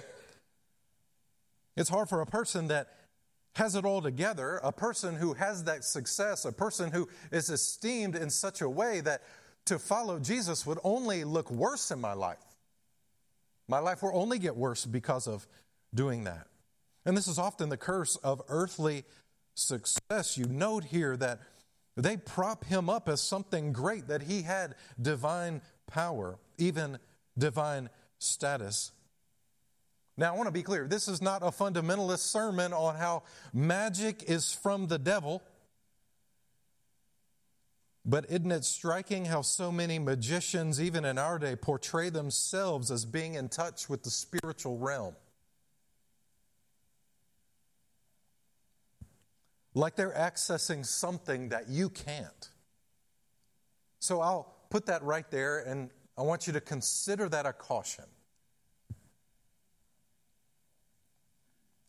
It's 1.77 1.89
hard 1.89 2.09
for 2.09 2.21
a 2.21 2.27
person 2.27 2.69
that 2.69 2.89
has 3.57 3.75
it 3.75 3.85
all 3.85 4.01
together, 4.01 4.61
a 4.63 4.73
person 4.73 5.15
who 5.15 5.35
has 5.35 5.65
that 5.65 5.85
success, 5.85 6.45
a 6.45 6.53
person 6.53 6.91
who 6.91 7.09
is 7.31 7.51
esteemed 7.51 8.17
in 8.17 8.31
such 8.31 8.61
a 8.63 8.69
way 8.69 9.01
that 9.01 9.23
to 9.67 9.79
follow 9.79 10.19
Jesus 10.19 10.67
would 10.67 10.79
only 10.83 11.25
look 11.25 11.51
worse 11.51 11.91
in 11.91 12.01
my 12.01 12.15
life. 12.15 12.39
My 13.69 13.79
life 13.79 14.03
will 14.03 14.13
only 14.15 14.39
get 14.39 14.57
worse 14.57 14.85
because 14.85 15.27
of 15.27 15.47
doing 15.95 16.25
that. 16.25 16.47
And 17.05 17.17
this 17.17 17.27
is 17.27 17.39
often 17.39 17.69
the 17.69 17.77
curse 17.77 18.17
of 18.17 18.43
earthly 18.49 19.05
success. 19.55 20.37
You 20.37 20.47
note 20.47 20.85
here 20.85 21.17
that 21.17 21.41
they 21.97 22.17
prop 22.17 22.65
him 22.65 22.89
up 22.89 23.09
as 23.09 23.21
something 23.21 23.73
great, 23.73 24.09
that 24.09 24.23
he 24.23 24.43
had 24.43 24.75
divine 25.01 25.61
power, 25.87 26.39
even 26.59 26.99
divine 27.37 27.91
status. 28.19 28.93
Now, 30.17 30.35
I 30.35 30.37
want 30.37 30.47
to 30.47 30.53
be 30.53 30.63
clear 30.63 30.87
this 30.87 31.09
is 31.09 31.23
not 31.23 31.43
a 31.43 31.47
fundamentalist 31.47 32.21
sermon 32.21 32.73
on 32.73 32.97
how 32.97 33.25
magic 33.53 34.25
is 34.29 34.53
from 34.53 34.87
the 34.87 34.99
devil. 34.99 35.43
But 38.05 38.27
isn't 38.29 38.51
it 38.51 38.65
striking 38.65 39.27
how 39.27 39.43
so 39.43 39.71
many 39.71 39.99
magicians, 39.99 40.81
even 40.81 41.05
in 41.05 41.19
our 41.19 41.39
day, 41.39 41.55
portray 41.55 42.11
themselves 42.11 42.91
as 42.91 43.05
being 43.05 43.35
in 43.35 43.49
touch 43.49 43.89
with 43.89 44.03
the 44.03 44.11
spiritual 44.11 44.77
realm? 44.79 45.15
Like 49.75 49.95
they're 49.95 50.11
accessing 50.11 50.85
something 50.85 51.51
that 51.51 51.69
you 51.69 51.89
can't. 51.89 52.49
So 54.01 54.21
I'll 54.21 54.53
put 54.69 54.87
that 54.87 55.03
right 55.05 55.31
there, 55.31 55.61
and 55.61 55.91
I 56.19 56.23
want 56.23 56.49
you 56.49 56.53
to 56.55 56.61
consider 56.61 57.29
that 57.29 57.47
a 57.47 57.53
caution. 57.53 58.05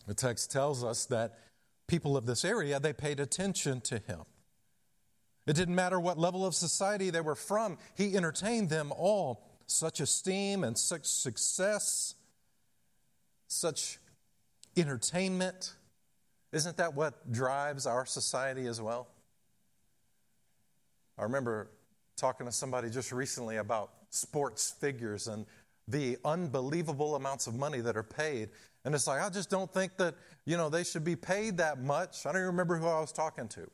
The 0.05 0.13
text 0.13 0.51
tells 0.51 0.83
us 0.83 1.05
that 1.07 1.39
people 1.87 2.15
of 2.15 2.25
this 2.25 2.45
area, 2.45 2.79
they 2.79 2.93
paid 2.93 3.19
attention 3.19 3.81
to 3.81 3.97
him. 3.97 4.21
It 5.45 5.55
didn't 5.55 5.75
matter 5.75 5.99
what 5.99 6.17
level 6.17 6.45
of 6.45 6.55
society 6.55 7.09
they 7.09 7.21
were 7.21 7.35
from, 7.35 7.77
he 7.95 8.15
entertained 8.15 8.69
them 8.69 8.93
all. 8.95 9.43
Such 9.65 9.99
esteem 9.99 10.63
and 10.63 10.77
such 10.77 11.05
success, 11.05 12.15
such 13.47 13.99
entertainment. 14.75 15.73
Isn't 16.51 16.77
that 16.77 16.93
what 16.93 17.31
drives 17.31 17.87
our 17.87 18.05
society 18.05 18.67
as 18.67 18.81
well? 18.81 19.07
I 21.17 21.23
remember 21.23 21.69
talking 22.15 22.45
to 22.45 22.51
somebody 22.51 22.89
just 22.89 23.11
recently 23.11 23.57
about 23.57 23.91
sports 24.09 24.71
figures 24.79 25.27
and 25.27 25.45
the 25.87 26.17
unbelievable 26.23 27.15
amounts 27.15 27.47
of 27.47 27.55
money 27.55 27.81
that 27.81 27.97
are 27.97 28.03
paid. 28.03 28.49
And 28.85 28.93
it's 28.93 29.07
like, 29.07 29.21
I 29.21 29.29
just 29.29 29.49
don't 29.49 29.71
think 29.73 29.97
that, 29.97 30.15
you 30.45 30.57
know, 30.57 30.69
they 30.69 30.83
should 30.83 31.03
be 31.03 31.15
paid 31.15 31.57
that 31.57 31.81
much. 31.81 32.25
I 32.25 32.31
don't 32.31 32.41
even 32.41 32.47
remember 32.47 32.77
who 32.77 32.87
I 32.87 32.99
was 32.99 33.11
talking 33.11 33.47
to. 33.49 33.69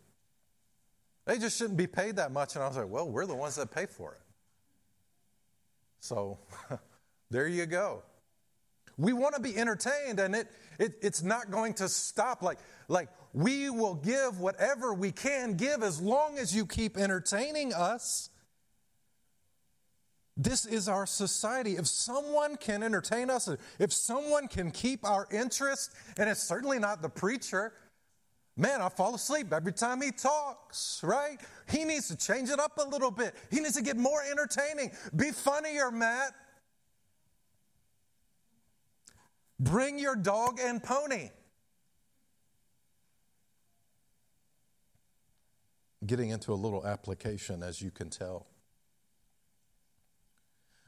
They 1.26 1.38
just 1.38 1.58
shouldn't 1.58 1.78
be 1.78 1.88
paid 1.88 2.16
that 2.16 2.32
much. 2.32 2.56
And 2.56 2.64
I 2.64 2.68
was 2.68 2.78
like, 2.78 2.90
well, 2.90 3.10
we're 3.10 3.26
the 3.26 3.36
ones 3.36 3.56
that 3.56 3.72
pay 3.72 3.86
for 3.86 4.14
it. 4.14 4.22
So 6.00 6.40
there 7.30 7.48
you 7.48 7.66
go. 7.66 8.04
We 8.98 9.14
want 9.14 9.36
to 9.36 9.42
be 9.42 9.56
entertained, 9.56 10.20
and 10.20 10.36
it, 10.36 10.48
it, 10.78 10.96
it's 11.02 11.24
not 11.24 11.52
going 11.52 11.74
to 11.76 11.88
stop. 11.88 12.42
Like, 12.42 12.60
like, 12.90 13.08
we 13.32 13.70
will 13.70 13.96
give 13.96 14.40
whatever 14.40 14.94
we 14.94 15.12
can 15.12 15.56
give 15.56 15.84
as 15.84 16.02
long 16.02 16.38
as 16.38 16.54
you 16.54 16.66
keep 16.66 16.98
entertaining 16.98 17.74
us. 17.74 18.30
This 20.36 20.66
is 20.66 20.90
our 20.90 21.06
society. 21.06 21.78
If 21.78 21.88
someone 21.88 22.58
can 22.58 22.84
entertain 22.84 23.30
us, 23.30 23.50
if 23.78 23.94
someone 23.94 24.48
can 24.48 24.72
keep 24.72 25.06
our 25.06 25.28
interest, 25.32 25.94
and 26.18 26.30
it's 26.30 26.44
certainly 26.44 26.80
not 26.80 27.02
the 27.02 27.10
preacher, 27.10 27.74
man, 28.60 28.82
I 28.82 28.90
fall 28.90 29.16
asleep 29.16 29.54
every 29.54 29.72
time 29.72 30.02
he 30.02 30.12
talks, 30.12 31.00
right? 31.02 31.40
He 31.70 31.86
needs 31.86 32.10
to 32.10 32.18
change 32.18 32.50
it 32.50 32.60
up 32.60 32.78
a 32.78 32.88
little 32.88 33.10
bit. 33.10 33.34
He 33.50 33.60
needs 33.62 33.76
to 33.76 33.82
get 33.82 33.98
more 33.98 34.22
entertaining. 34.30 34.92
Be 35.16 35.32
funnier, 35.32 35.90
Matt. 35.90 36.34
Bring 39.60 39.98
your 39.98 40.16
dog 40.16 40.60
and 40.62 40.84
pony. 40.84 41.30
Getting 46.06 46.30
into 46.30 46.54
a 46.54 46.56
little 46.56 46.86
application, 46.86 47.64
as 47.64 47.82
you 47.82 47.92
can 47.92 48.10
tell. 48.10 48.48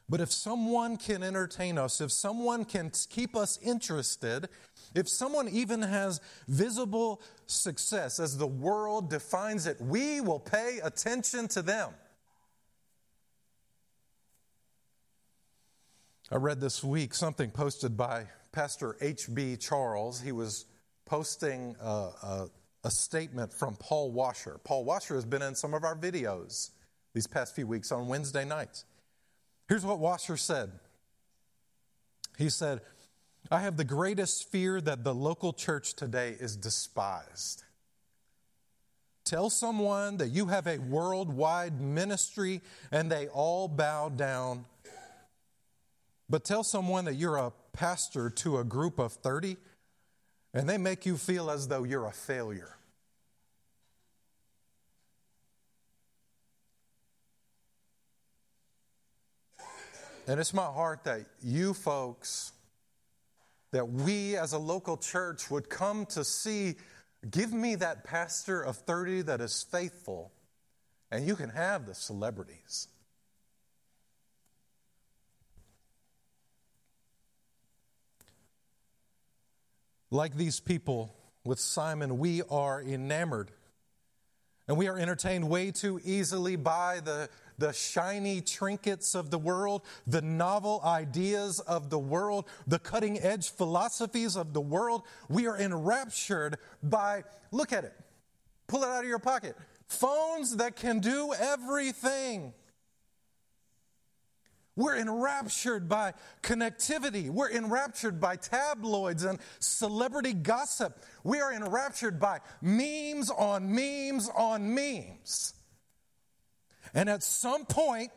But 0.08 0.20
if 0.20 0.30
someone 0.30 0.96
can 0.96 1.22
entertain 1.22 1.78
us, 1.78 2.00
if 2.00 2.12
someone 2.12 2.64
can 2.64 2.90
keep 3.08 3.34
us 3.36 3.58
interested, 3.62 4.48
if 4.94 5.08
someone 5.08 5.48
even 5.48 5.82
has 5.82 6.20
visible 6.48 7.22
success 7.46 8.20
as 8.20 8.36
the 8.36 8.46
world 8.46 9.08
defines 9.08 9.66
it, 9.66 9.80
we 9.80 10.20
will 10.20 10.40
pay 10.40 10.80
attention 10.82 11.48
to 11.48 11.62
them. 11.62 11.90
I 16.30 16.36
read 16.36 16.60
this 16.60 16.82
week 16.82 17.14
something 17.14 17.50
posted 17.50 17.96
by 17.96 18.26
Pastor 18.52 18.96
H.B. 19.00 19.56
Charles. 19.56 20.20
He 20.20 20.32
was 20.32 20.64
posting 21.04 21.76
a, 21.78 21.86
a, 21.86 22.48
a, 22.84 22.90
statement 22.90 23.52
from 23.52 23.76
Paul 23.76 24.12
Washer. 24.12 24.58
Paul 24.64 24.84
Washer 24.84 25.14
has 25.14 25.26
been 25.26 25.42
in 25.42 25.54
some 25.54 25.74
of 25.74 25.84
our 25.84 25.94
videos 25.94 26.70
these 27.12 27.26
past 27.26 27.54
few 27.54 27.66
weeks 27.66 27.92
on 27.92 28.08
Wednesday 28.08 28.46
nights. 28.46 28.86
Here's 29.68 29.84
what 29.84 29.98
Washer 29.98 30.36
said 30.36 30.70
He 32.38 32.48
said, 32.48 32.80
I 33.50 33.60
have 33.60 33.76
the 33.76 33.84
greatest 33.84 34.50
fear 34.50 34.80
that 34.80 35.04
the 35.04 35.14
local 35.14 35.52
church 35.52 35.94
today 35.94 36.36
is 36.38 36.56
despised. 36.56 37.64
Tell 39.24 39.50
someone 39.50 40.16
that 40.18 40.28
you 40.28 40.46
have 40.46 40.66
a 40.66 40.78
worldwide 40.78 41.80
ministry 41.80 42.60
and 42.90 43.10
they 43.10 43.28
all 43.28 43.68
bow 43.68 44.08
down. 44.08 44.64
But 46.28 46.44
tell 46.44 46.64
someone 46.64 47.04
that 47.04 47.14
you're 47.14 47.36
a 47.36 47.52
pastor 47.72 48.30
to 48.30 48.58
a 48.58 48.64
group 48.64 48.98
of 48.98 49.12
30 49.12 49.56
and 50.54 50.68
they 50.68 50.78
make 50.78 51.06
you 51.06 51.16
feel 51.16 51.50
as 51.50 51.68
though 51.68 51.84
you're 51.84 52.06
a 52.06 52.12
failure. 52.12 52.76
And 60.26 60.38
it's 60.38 60.54
my 60.54 60.64
heart 60.64 61.04
that 61.04 61.26
you 61.42 61.74
folks, 61.74 62.52
that 63.72 63.88
we 63.88 64.36
as 64.36 64.52
a 64.52 64.58
local 64.58 64.96
church 64.96 65.50
would 65.50 65.68
come 65.68 66.06
to 66.06 66.24
see, 66.24 66.76
give 67.28 67.52
me 67.52 67.74
that 67.76 68.04
pastor 68.04 68.62
of 68.62 68.76
30 68.76 69.22
that 69.22 69.40
is 69.40 69.64
faithful, 69.68 70.30
and 71.10 71.26
you 71.26 71.34
can 71.34 71.50
have 71.50 71.86
the 71.86 71.94
celebrities. 71.94 72.86
Like 80.10 80.36
these 80.36 80.60
people 80.60 81.14
with 81.42 81.58
Simon, 81.58 82.18
we 82.18 82.42
are 82.48 82.80
enamored. 82.80 83.50
And 84.68 84.76
we 84.76 84.86
are 84.86 84.96
entertained 84.96 85.48
way 85.48 85.70
too 85.70 86.00
easily 86.04 86.54
by 86.56 87.00
the 87.00 87.28
the 87.58 87.72
shiny 87.72 88.40
trinkets 88.40 89.14
of 89.14 89.30
the 89.30 89.38
world, 89.38 89.82
the 90.06 90.22
novel 90.22 90.80
ideas 90.84 91.60
of 91.60 91.90
the 91.90 91.98
world, 91.98 92.46
the 92.66 92.78
cutting 92.78 93.20
edge 93.20 93.50
philosophies 93.50 94.36
of 94.36 94.52
the 94.52 94.60
world. 94.60 95.02
We 95.28 95.46
are 95.46 95.58
enraptured 95.58 96.58
by, 96.82 97.24
look 97.50 97.72
at 97.72 97.84
it, 97.84 97.94
pull 98.66 98.82
it 98.82 98.88
out 98.88 99.04
of 99.04 99.08
your 99.08 99.18
pocket, 99.18 99.56
phones 99.86 100.56
that 100.56 100.76
can 100.76 101.00
do 101.00 101.32
everything. 101.38 102.52
We're 104.74 104.96
enraptured 104.96 105.86
by 105.88 106.14
connectivity. 106.42 107.28
We're 107.28 107.50
enraptured 107.50 108.20
by 108.20 108.36
tabloids 108.36 109.24
and 109.24 109.38
celebrity 109.58 110.32
gossip. 110.32 111.04
We 111.24 111.40
are 111.40 111.52
enraptured 111.52 112.18
by 112.18 112.40
memes 112.62 113.30
on 113.30 113.70
memes 113.70 114.30
on 114.34 114.74
memes. 114.74 115.54
And 116.94 117.08
at 117.08 117.22
some 117.22 117.64
point, 117.64 118.10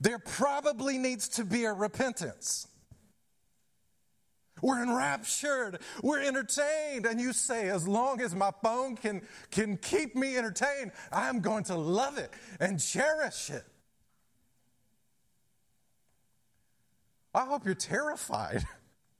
there 0.00 0.18
probably 0.18 0.98
needs 0.98 1.28
to 1.30 1.44
be 1.44 1.64
a 1.64 1.72
repentance. 1.72 2.66
We're 4.62 4.82
enraptured. 4.82 5.80
We're 6.02 6.22
entertained. 6.22 7.06
And 7.06 7.20
you 7.20 7.32
say, 7.32 7.68
as 7.68 7.86
long 7.86 8.20
as 8.20 8.34
my 8.34 8.50
phone 8.62 8.96
can, 8.96 9.22
can 9.50 9.76
keep 9.76 10.16
me 10.16 10.36
entertained, 10.36 10.92
I'm 11.12 11.40
going 11.40 11.64
to 11.64 11.76
love 11.76 12.18
it 12.18 12.30
and 12.58 12.80
cherish 12.80 13.50
it. 13.50 13.64
I 17.34 17.44
hope 17.44 17.66
you're 17.66 17.74
terrified. 17.74 18.64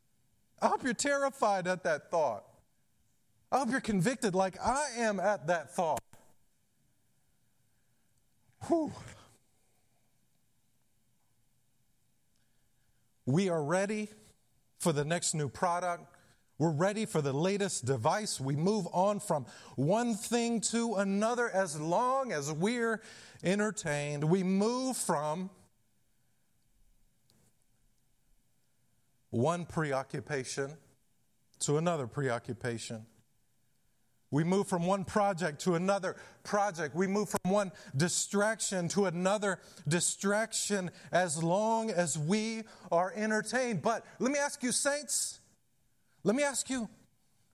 I 0.62 0.68
hope 0.68 0.82
you're 0.84 0.94
terrified 0.94 1.66
at 1.66 1.84
that 1.84 2.10
thought. 2.10 2.44
I 3.52 3.58
hope 3.58 3.70
you're 3.70 3.80
convicted 3.80 4.34
like 4.34 4.58
I 4.58 4.86
am 4.96 5.20
at 5.20 5.48
that 5.48 5.74
thought. 5.74 6.00
Whew. 8.64 8.92
We 13.26 13.48
are 13.48 13.62
ready 13.62 14.08
for 14.78 14.92
the 14.92 15.04
next 15.04 15.34
new 15.34 15.48
product. 15.48 16.04
We're 16.58 16.70
ready 16.70 17.04
for 17.04 17.20
the 17.20 17.32
latest 17.32 17.84
device. 17.84 18.40
We 18.40 18.56
move 18.56 18.86
on 18.92 19.20
from 19.20 19.46
one 19.74 20.14
thing 20.14 20.60
to 20.72 20.94
another 20.94 21.50
as 21.50 21.78
long 21.78 22.32
as 22.32 22.50
we're 22.50 23.02
entertained. 23.44 24.24
We 24.24 24.42
move 24.42 24.96
from 24.96 25.50
one 29.30 29.66
preoccupation 29.66 30.72
to 31.60 31.76
another 31.76 32.06
preoccupation. 32.06 33.04
We 34.30 34.42
move 34.42 34.66
from 34.66 34.86
one 34.86 35.04
project 35.04 35.60
to 35.62 35.76
another 35.76 36.16
project. 36.42 36.94
We 36.94 37.06
move 37.06 37.28
from 37.28 37.52
one 37.52 37.72
distraction 37.96 38.88
to 38.88 39.06
another 39.06 39.60
distraction 39.86 40.90
as 41.12 41.42
long 41.42 41.90
as 41.90 42.18
we 42.18 42.64
are 42.90 43.12
entertained. 43.14 43.82
But 43.82 44.04
let 44.18 44.32
me 44.32 44.38
ask 44.38 44.62
you, 44.62 44.72
saints, 44.72 45.40
let 46.24 46.34
me 46.34 46.42
ask 46.42 46.68
you, 46.68 46.88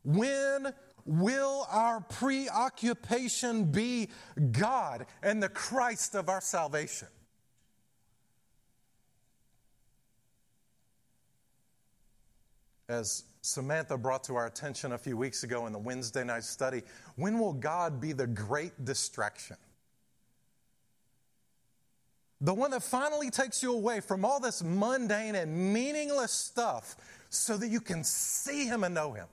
when 0.02 0.72
will 1.04 1.66
our 1.70 2.00
preoccupation 2.00 3.64
be 3.64 4.08
God 4.50 5.06
and 5.22 5.42
the 5.42 5.48
Christ 5.48 6.14
of 6.14 6.28
our 6.28 6.40
salvation? 6.40 7.08
As 12.88 13.24
Samantha 13.42 13.98
brought 13.98 14.22
to 14.24 14.37
our 14.37 14.46
attention 14.46 14.92
a 14.92 14.98
few 14.98 15.16
weeks 15.16 15.42
ago 15.42 15.66
in 15.66 15.72
the 15.72 15.78
Wednesday 15.78 16.22
night 16.22 16.44
study. 16.44 16.83
When 17.16 17.40
will 17.40 17.52
God 17.52 18.00
be 18.00 18.12
the 18.12 18.28
great 18.28 18.85
distraction? 18.85 19.57
The 22.40 22.55
one 22.55 22.70
that 22.70 22.85
finally 22.85 23.31
takes 23.31 23.61
you 23.61 23.72
away 23.72 24.00
from 24.00 24.24
all 24.24 24.38
this 24.38 24.62
mundane 24.62 25.35
and 25.35 25.72
meaningless 25.72 26.31
stuff 26.31 26.96
so 27.31 27.57
that 27.57 27.66
you 27.68 27.81
can 27.81 28.05
see 28.05 28.66
Him 28.66 28.85
and 28.85 28.94
know 28.94 29.12
Him. 29.12 29.26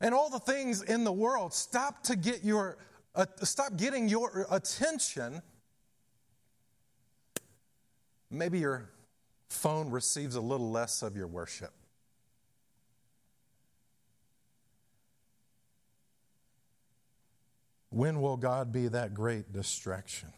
And 0.00 0.14
all 0.14 0.28
the 0.28 0.38
things 0.38 0.82
in 0.82 1.04
the 1.04 1.12
world 1.12 1.54
stop 1.54 2.02
to 2.04 2.16
get 2.16 2.44
your 2.44 2.76
uh, 3.14 3.24
stop 3.42 3.76
getting 3.76 4.08
your 4.08 4.46
attention. 4.50 5.40
Maybe 8.30 8.58
you're 8.58 8.90
phone 9.54 9.90
receives 9.90 10.34
a 10.34 10.40
little 10.40 10.70
less 10.70 11.02
of 11.02 11.16
your 11.16 11.26
worship. 11.26 11.72
When 17.90 18.20
will 18.20 18.36
God 18.36 18.72
be 18.72 18.88
that 18.88 19.14
great 19.14 19.52
distraction? 19.52 20.32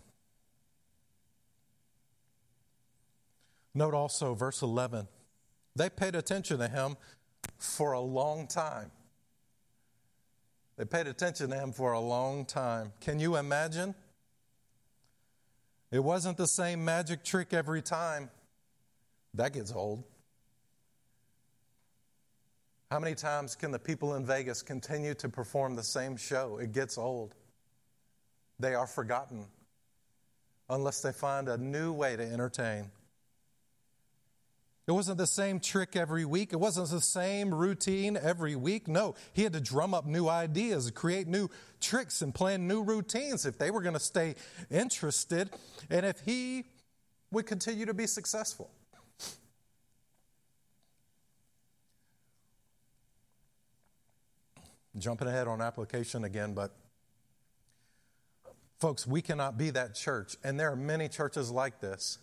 Note 3.74 3.94
also 3.94 4.35
verse 4.35 4.62
11. 4.62 5.09
They 5.74 5.88
paid 5.88 6.14
attention 6.14 6.59
to 6.59 6.68
him 6.68 6.96
for 7.59 7.92
a 7.92 8.00
long 8.00 8.46
time. 8.46 8.90
They 10.76 10.85
paid 10.85 11.07
attention 11.07 11.50
to 11.50 11.57
him 11.57 11.72
for 11.72 11.92
a 11.92 12.00
long 12.00 12.44
time. 12.44 12.92
Can 13.00 13.18
you 13.18 13.37
imagine? 13.37 13.94
It 15.90 16.05
wasn't 16.05 16.37
the 16.37 16.46
same 16.46 16.85
magic 16.85 17.24
trick 17.24 17.55
every 17.55 17.81
time. 17.81 18.31
That 19.37 19.53
gets 19.53 19.72
old. 19.72 20.03
How 22.90 22.99
many 23.01 23.14
times 23.14 23.57
can 23.57 23.70
the 23.70 23.79
people 23.79 24.14
in 24.14 24.25
Vegas 24.25 24.62
continue 24.62 25.14
to 25.14 25.29
perform 25.29 25.77
the 25.77 25.83
same 25.83 26.16
show? 26.16 26.59
It 26.59 26.72
gets 26.72 26.96
old. 26.96 27.35
They 28.59 28.75
are 28.75 28.87
forgotten 28.87 29.46
unless 30.70 31.03
they 31.03 31.12
find 31.12 31.49
a 31.49 31.59
new 31.59 31.92
way 31.92 32.16
to 32.16 32.22
entertain. 32.22 32.90
It 34.87 34.92
wasn't 34.92 35.18
the 35.18 35.27
same 35.27 35.59
trick 35.59 35.96
every 35.96 36.25
week. 36.25 36.53
It 36.53 36.61
wasn't 36.61 36.88
the 36.90 37.01
same 37.01 37.53
routine 37.53 38.16
every 38.16 38.55
week. 38.55 38.87
No, 38.87 39.16
he 39.33 39.42
had 39.42 39.53
to 39.55 39.61
drum 39.61 39.94
up 39.94 40.07
new 40.07 40.29
ideas, 40.29 40.90
create 40.92 41.27
new 41.27 41.49
tricks, 41.81 42.22
and 42.22 42.33
plan 42.33 42.68
new 42.68 42.85
routines 42.85 43.46
if 43.46 43.59
they 43.59 43.72
were 43.72 43.83
going 43.83 43.94
to 43.94 44.01
stay 44.01 44.37
interested 44.70 45.51
and 45.90 46.07
if 46.07 46.20
he 46.20 46.66
would 47.33 47.46
continue 47.46 47.87
to 47.87 47.94
be 47.94 48.07
successful. 48.07 48.70
Jumping 54.98 55.28
ahead 55.28 55.46
on 55.46 55.61
application 55.61 56.24
again, 56.24 56.54
but 56.54 56.74
folks, 58.78 59.06
we 59.06 59.20
cannot 59.20 59.59
be 59.59 59.70
that 59.70 59.94
church, 59.94 60.37
and 60.42 60.59
there 60.59 60.72
are 60.72 60.76
many 60.76 61.09
churches 61.09 61.50
like 61.50 61.80
this 61.80 62.18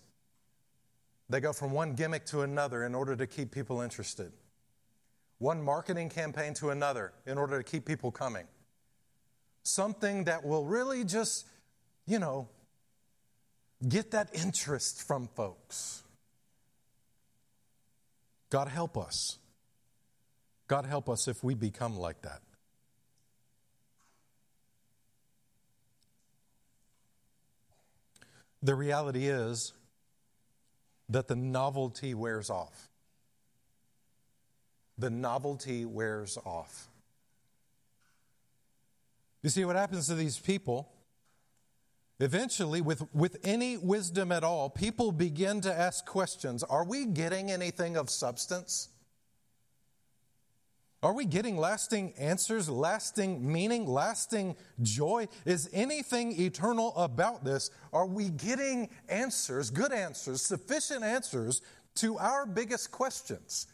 they 1.29 1.39
go 1.39 1.53
from 1.53 1.71
one 1.71 1.93
gimmick 1.93 2.25
to 2.27 2.41
another 2.41 2.83
in 2.83 2.93
order 2.93 3.15
to 3.15 3.25
keep 3.25 3.51
people 3.51 3.81
interested, 3.81 4.31
one 5.39 5.63
marketing 5.63 6.09
campaign 6.09 6.53
to 6.55 6.69
another 6.69 7.13
in 7.25 7.37
order 7.37 7.57
to 7.57 7.63
keep 7.63 7.85
people 7.85 8.11
coming. 8.11 8.45
Something 9.63 10.25
that 10.25 10.45
will 10.45 10.65
really 10.65 11.05
just, 11.05 11.47
you 12.05 12.19
know, 12.19 12.49
get 13.87 14.11
that 14.11 14.29
interest 14.33 15.07
from 15.07 15.29
folks. 15.35 16.03
God 18.49 18.67
help 18.67 18.97
us. 18.97 19.39
God 20.67 20.85
help 20.85 21.09
us 21.09 21.27
if 21.27 21.43
we 21.43 21.55
become 21.55 21.97
like 21.97 22.21
that. 22.21 22.41
The 28.63 28.73
reality 28.73 29.27
is, 29.27 29.73
that 31.09 31.27
the 31.27 31.35
novelty 31.35 32.13
wears 32.13 32.49
off. 32.49 32.89
The 34.97 35.09
novelty 35.09 35.85
wears 35.85 36.37
off. 36.45 36.87
You 39.41 39.49
see, 39.49 39.65
what 39.65 39.75
happens 39.75 40.07
to 40.07 40.15
these 40.15 40.39
people, 40.39 40.89
eventually, 42.19 42.79
with, 42.79 43.03
with 43.13 43.37
any 43.43 43.77
wisdom 43.77 44.31
at 44.31 44.43
all, 44.43 44.69
people 44.69 45.11
begin 45.11 45.59
to 45.61 45.73
ask 45.73 46.05
questions 46.05 46.63
Are 46.63 46.85
we 46.85 47.05
getting 47.05 47.51
anything 47.51 47.97
of 47.97 48.09
substance? 48.09 48.89
Are 51.03 51.11
we 51.11 51.25
getting 51.25 51.57
lasting 51.57 52.13
answers, 52.17 52.69
lasting 52.69 53.51
meaning, 53.51 53.85
lasting 53.85 54.55
joy? 54.81 55.27
Is 55.45 55.69
anything 55.73 56.39
eternal 56.39 56.95
about 56.95 57.43
this? 57.43 57.71
Are 57.91 58.05
we 58.05 58.29
getting 58.29 58.89
answers, 59.09 59.69
good 59.69 59.91
answers, 59.91 60.41
sufficient 60.41 61.03
answers 61.03 61.61
to 61.95 62.17
our 62.19 62.45
biggest 62.45 62.91
questions? 62.91 63.67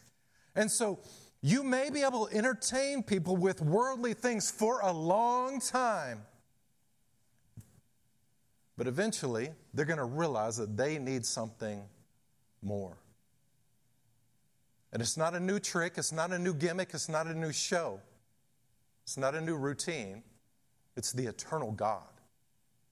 And 0.56 0.68
so 0.68 0.98
you 1.40 1.62
may 1.62 1.88
be 1.88 2.02
able 2.02 2.26
to 2.26 2.36
entertain 2.36 3.04
people 3.04 3.36
with 3.36 3.62
worldly 3.62 4.12
things 4.12 4.50
for 4.50 4.80
a 4.80 4.92
long 4.92 5.60
time, 5.60 6.22
but 8.76 8.88
eventually 8.88 9.50
they're 9.72 9.84
going 9.84 9.98
to 9.98 10.04
realize 10.04 10.56
that 10.56 10.76
they 10.76 10.98
need 10.98 11.24
something 11.24 11.84
more. 12.60 12.96
And 14.92 15.00
it's 15.00 15.16
not 15.16 15.34
a 15.34 15.40
new 15.40 15.58
trick, 15.58 15.94
it's 15.96 16.12
not 16.12 16.32
a 16.32 16.38
new 16.38 16.54
gimmick, 16.54 16.90
it's 16.94 17.08
not 17.08 17.26
a 17.26 17.34
new 17.34 17.52
show, 17.52 18.00
it's 19.04 19.16
not 19.16 19.34
a 19.34 19.40
new 19.40 19.56
routine. 19.56 20.22
It's 20.96 21.12
the 21.12 21.26
eternal 21.26 21.72
God, 21.72 22.10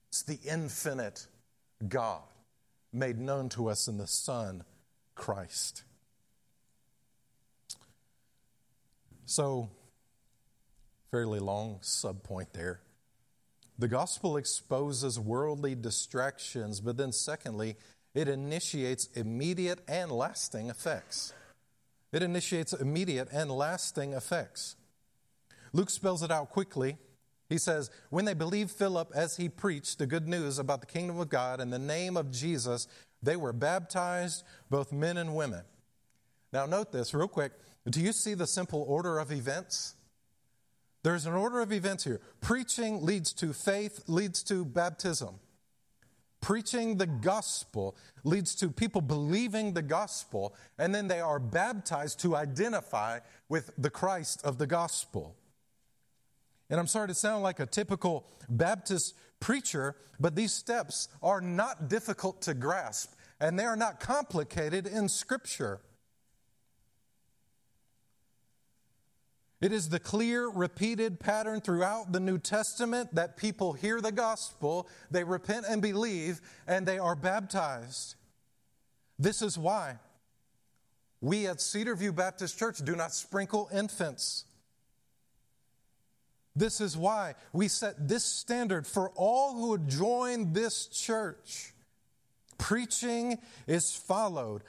it's 0.09 0.23
the 0.23 0.39
infinite 0.45 1.27
God 1.89 2.23
made 2.93 3.19
known 3.19 3.49
to 3.51 3.69
us 3.69 3.89
in 3.89 3.99
the 3.99 4.07
Son, 4.07 4.65
Christ. 5.15 5.83
So, 9.27 9.69
fairly 11.11 11.39
long 11.39 11.81
subpoint 11.83 12.53
there. 12.53 12.81
The 13.79 13.89
gospel 13.89 14.37
exposes 14.37 15.21
worldly 15.21 15.75
distractions, 15.75 16.81
but 16.81 16.97
then, 16.97 17.13
secondly, 17.13 17.77
it 18.15 18.27
initiates 18.27 19.09
immediate 19.15 19.81
and 19.87 20.11
lasting 20.11 20.71
effects. 20.71 21.35
It 22.13 22.23
initiates 22.23 22.73
immediate 22.73 23.29
and 23.33 23.51
lasting 23.51 24.15
effects. 24.15 24.77
Luke 25.73 25.91
spells 25.91 26.23
it 26.23 26.31
out 26.31 26.51
quickly. 26.51 26.97
He 27.49 27.59
says, 27.59 27.91
When 28.11 28.25
they 28.25 28.35
believed 28.35 28.71
Philip 28.71 29.13
as 29.15 29.37
he 29.37 29.49
preached 29.49 29.99
the 29.99 30.07
good 30.07 30.27
news 30.27 30.59
about 30.59 30.81
the 30.81 30.87
kingdom 30.87 31.19
of 31.19 31.29
God 31.29 31.61
in 31.61 31.71
the 31.71 31.79
name 31.79 32.17
of 32.17 32.31
Jesus, 32.31 32.89
they 33.23 33.37
were 33.37 33.53
baptized, 33.53 34.45
both 34.71 34.93
men 34.93 35.17
and 35.17 35.35
women. 35.35 35.65
Now, 36.53 36.67
note 36.67 36.93
this 36.93 37.13
real 37.13 37.29
quick. 37.29 37.53
Do 37.89 38.01
you 38.01 38.13
see 38.13 38.35
the 38.35 38.47
simple 38.47 38.85
order 38.87 39.19
of 39.19 39.33
events? 39.33 39.95
There's 41.03 41.27
an 41.27 41.35
order 41.35 41.61
of 41.61 41.73
events 41.73 42.05
here. 42.05 42.21
Preaching 42.41 43.05
leads 43.05 43.33
to 43.35 43.53
faith, 43.53 44.05
leads 44.07 44.43
to 44.45 44.65
baptism. 44.65 45.41
Preaching 46.41 46.97
the 46.97 47.07
gospel 47.07 47.97
leads 48.23 48.55
to 48.57 48.71
people 48.71 49.01
believing 49.01 49.75
the 49.75 49.83
gospel, 49.83 50.55
and 50.79 50.95
then 50.95 51.09
they 51.09 51.21
are 51.21 51.39
baptized 51.39 52.21
to 52.21 52.37
identify 52.37 53.19
with 53.49 53.73
the 53.77 53.91
Christ 53.91 54.45
of 54.45 54.59
the 54.59 54.67
gospel. 54.67 55.35
And 56.71 56.79
I'm 56.79 56.87
sorry 56.87 57.09
to 57.09 57.15
sound 57.15 57.43
like 57.43 57.61
a 57.61 57.67
typical 57.67 58.27
Baptist 58.49 59.15
preacher, 59.41 59.97
but 60.21 60.37
these 60.37 60.53
steps 60.53 61.09
are 61.23 61.41
not 61.41 61.89
difficult 61.89 62.43
to 62.43 62.55
grasp, 62.55 63.15
and 63.41 63.59
they 63.59 63.65
are 63.65 63.77
not 63.77 64.01
complicated 64.01 64.87
in 64.87 65.09
Scripture. 65.09 65.81
It 69.61 69.73
is 69.73 69.89
the 69.89 69.99
clear, 69.99 70.49
repeated 70.49 71.19
pattern 71.19 71.61
throughout 71.61 72.13
the 72.13 72.21
New 72.21 72.39
Testament 72.39 73.15
that 73.17 73.37
people 73.37 73.73
hear 73.73 74.01
the 74.01 74.13
gospel, 74.13 74.89
they 75.11 75.25
repent 75.25 75.67
and 75.69 75.83
believe, 75.83 76.41
and 76.67 76.87
they 76.87 76.99
are 76.99 77.17
baptized. 77.17 78.15
This 79.19 79.43
is 79.43 79.59
why 79.59 79.99
we 81.21 81.49
at 81.49 81.57
Cedarview 81.57 82.15
Baptist 82.15 82.57
Church 82.57 82.79
do 82.79 82.95
not 82.95 83.13
sprinkle 83.13 83.69
infants. 83.73 84.45
This 86.55 86.81
is 86.81 86.97
why 86.97 87.35
we 87.53 87.67
set 87.67 88.09
this 88.09 88.25
standard 88.25 88.87
for 88.87 89.11
all 89.17 89.55
who 89.55 89.69
would 89.71 89.89
join 89.89 90.53
this 90.53 90.87
church. 90.87 91.73
Preaching 92.59 93.39
is 93.67 93.95
followed 93.95 94.63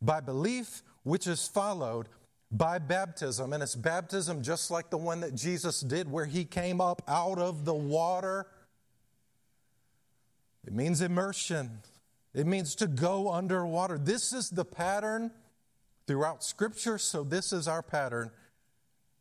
by 0.00 0.20
belief, 0.20 0.82
which 1.02 1.26
is 1.26 1.46
followed 1.46 2.08
by 2.54 2.78
baptism. 2.78 3.52
And 3.52 3.62
it's 3.62 3.74
baptism 3.74 4.42
just 4.42 4.70
like 4.70 4.88
the 4.88 4.96
one 4.96 5.20
that 5.20 5.34
Jesus 5.34 5.80
did, 5.80 6.10
where 6.10 6.24
he 6.24 6.44
came 6.44 6.80
up 6.80 7.02
out 7.08 7.38
of 7.38 7.64
the 7.64 7.74
water. 7.74 8.46
It 10.66 10.72
means 10.72 11.02
immersion, 11.02 11.80
it 12.32 12.46
means 12.46 12.74
to 12.76 12.86
go 12.86 13.30
underwater. 13.30 13.98
This 13.98 14.32
is 14.32 14.48
the 14.48 14.64
pattern 14.64 15.30
throughout 16.06 16.42
Scripture, 16.42 16.96
so 16.96 17.22
this 17.22 17.52
is 17.52 17.68
our 17.68 17.82
pattern 17.82 18.30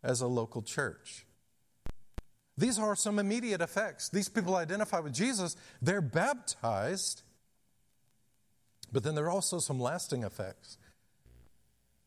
as 0.04 0.22
a 0.22 0.28
local 0.28 0.62
church. 0.62 1.26
These 2.58 2.78
are 2.78 2.96
some 2.96 3.20
immediate 3.20 3.62
effects. 3.62 4.10
These 4.10 4.30
people 4.30 4.56
identify 4.56 5.00
with 5.00 5.14
Jesus, 5.14 5.56
they're 5.82 6.02
baptized, 6.02 7.24
but 8.92 9.04
then 9.04 9.16
there 9.16 9.26
are 9.26 9.32
also 9.32 9.60
some 9.60 9.80
lasting 9.80 10.24
effects. 10.24 10.78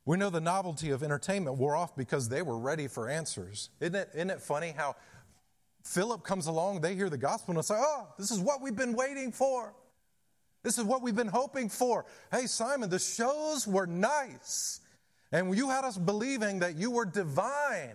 We 0.06 0.16
know 0.16 0.30
the 0.30 0.40
novelty 0.40 0.90
of 0.90 1.02
entertainment 1.02 1.58
wore 1.58 1.74
off 1.74 1.96
because 1.96 2.28
they 2.28 2.40
were 2.40 2.56
ready 2.56 2.86
for 2.86 3.08
answers. 3.08 3.70
Isn't 3.80 3.96
it, 3.96 4.08
isn't 4.14 4.30
it 4.30 4.40
funny 4.40 4.72
how 4.74 4.94
Philip 5.82 6.22
comes 6.24 6.46
along, 6.46 6.80
they 6.80 6.94
hear 6.94 7.10
the 7.10 7.18
gospel 7.18 7.54
and 7.54 7.64
say, 7.64 7.74
Oh, 7.76 8.08
this 8.16 8.30
is 8.30 8.40
what 8.40 8.62
we've 8.62 8.76
been 8.76 8.94
waiting 8.94 9.32
for. 9.32 9.74
This 10.62 10.78
is 10.78 10.84
what 10.84 11.02
we've 11.02 11.14
been 11.14 11.28
hoping 11.28 11.68
for. 11.68 12.06
Hey, 12.32 12.46
Simon, 12.46 12.88
the 12.88 12.98
shows 12.98 13.66
were 13.66 13.86
nice. 13.86 14.80
And 15.32 15.56
you 15.56 15.70
had 15.70 15.84
us 15.84 15.98
believing 15.98 16.60
that 16.60 16.76
you 16.76 16.90
were 16.90 17.04
divine. 17.04 17.94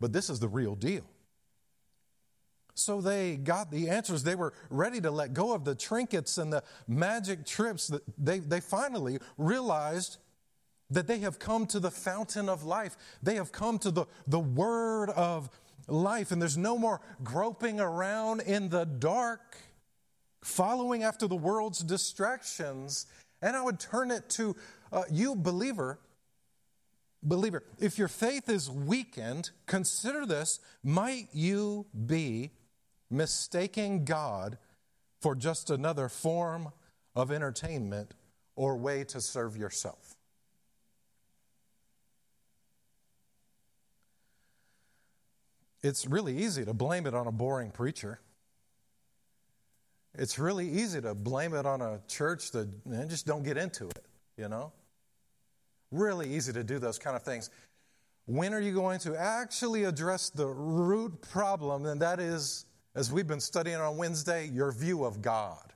But 0.00 0.12
this 0.12 0.28
is 0.28 0.40
the 0.40 0.48
real 0.48 0.74
deal. 0.74 1.04
So 2.74 3.00
they 3.00 3.36
got 3.36 3.70
the 3.70 3.90
answers. 3.90 4.22
They 4.22 4.34
were 4.34 4.52
ready 4.70 5.00
to 5.02 5.10
let 5.10 5.34
go 5.34 5.54
of 5.54 5.64
the 5.64 5.74
trinkets 5.74 6.38
and 6.38 6.52
the 6.52 6.64
magic 6.88 7.46
trips. 7.46 7.88
That 7.88 8.02
they, 8.18 8.38
they 8.38 8.60
finally 8.60 9.18
realized 9.36 10.18
that 10.92 11.06
they 11.06 11.18
have 11.20 11.38
come 11.38 11.66
to 11.66 11.80
the 11.80 11.90
fountain 11.90 12.48
of 12.48 12.64
life. 12.64 12.96
They 13.22 13.36
have 13.36 13.50
come 13.50 13.78
to 13.80 13.90
the, 13.90 14.06
the 14.26 14.38
word 14.38 15.10
of 15.10 15.50
life, 15.88 16.30
and 16.30 16.40
there's 16.40 16.58
no 16.58 16.78
more 16.78 17.00
groping 17.24 17.80
around 17.80 18.42
in 18.42 18.68
the 18.68 18.84
dark, 18.84 19.56
following 20.42 21.02
after 21.02 21.26
the 21.26 21.36
world's 21.36 21.80
distractions. 21.80 23.06
And 23.40 23.56
I 23.56 23.62
would 23.62 23.80
turn 23.80 24.10
it 24.10 24.28
to 24.30 24.54
uh, 24.92 25.04
you, 25.10 25.34
believer. 25.34 25.98
Believer, 27.22 27.62
if 27.78 27.98
your 27.98 28.08
faith 28.08 28.48
is 28.48 28.68
weakened, 28.70 29.50
consider 29.66 30.26
this 30.26 30.60
might 30.82 31.28
you 31.32 31.86
be 32.06 32.50
mistaking 33.10 34.04
God 34.04 34.58
for 35.20 35.36
just 35.36 35.70
another 35.70 36.08
form 36.08 36.72
of 37.14 37.30
entertainment 37.30 38.14
or 38.56 38.76
way 38.76 39.04
to 39.04 39.20
serve 39.20 39.56
yourself? 39.56 40.11
It's 45.82 46.06
really 46.06 46.36
easy 46.38 46.64
to 46.64 46.72
blame 46.72 47.06
it 47.06 47.14
on 47.14 47.26
a 47.26 47.32
boring 47.32 47.70
preacher. 47.70 48.20
It's 50.14 50.38
really 50.38 50.68
easy 50.68 51.00
to 51.00 51.14
blame 51.14 51.54
it 51.54 51.66
on 51.66 51.80
a 51.80 52.00
church 52.06 52.50
that 52.52 52.68
man, 52.86 53.08
just 53.08 53.26
don't 53.26 53.42
get 53.42 53.56
into 53.56 53.88
it, 53.88 54.04
you 54.36 54.48
know? 54.48 54.72
Really 55.90 56.32
easy 56.32 56.52
to 56.52 56.62
do 56.62 56.78
those 56.78 56.98
kind 56.98 57.16
of 57.16 57.22
things. 57.22 57.50
When 58.26 58.54
are 58.54 58.60
you 58.60 58.72
going 58.72 58.98
to 59.00 59.16
actually 59.16 59.84
address 59.84 60.30
the 60.30 60.46
root 60.46 61.20
problem? 61.22 61.86
And 61.86 62.00
that 62.02 62.20
is, 62.20 62.66
as 62.94 63.10
we've 63.10 63.26
been 63.26 63.40
studying 63.40 63.76
on 63.76 63.96
Wednesday, 63.96 64.48
your 64.48 64.70
view 64.70 65.04
of 65.04 65.22
God. 65.22 65.72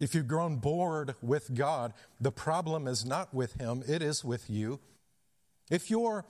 If 0.00 0.14
you've 0.14 0.28
grown 0.28 0.56
bored 0.56 1.16
with 1.20 1.54
God, 1.54 1.92
the 2.20 2.30
problem 2.30 2.86
is 2.86 3.04
not 3.04 3.34
with 3.34 3.60
Him, 3.60 3.82
it 3.86 4.00
is 4.00 4.24
with 4.24 4.48
you. 4.48 4.78
If 5.70 5.90
your 5.90 6.24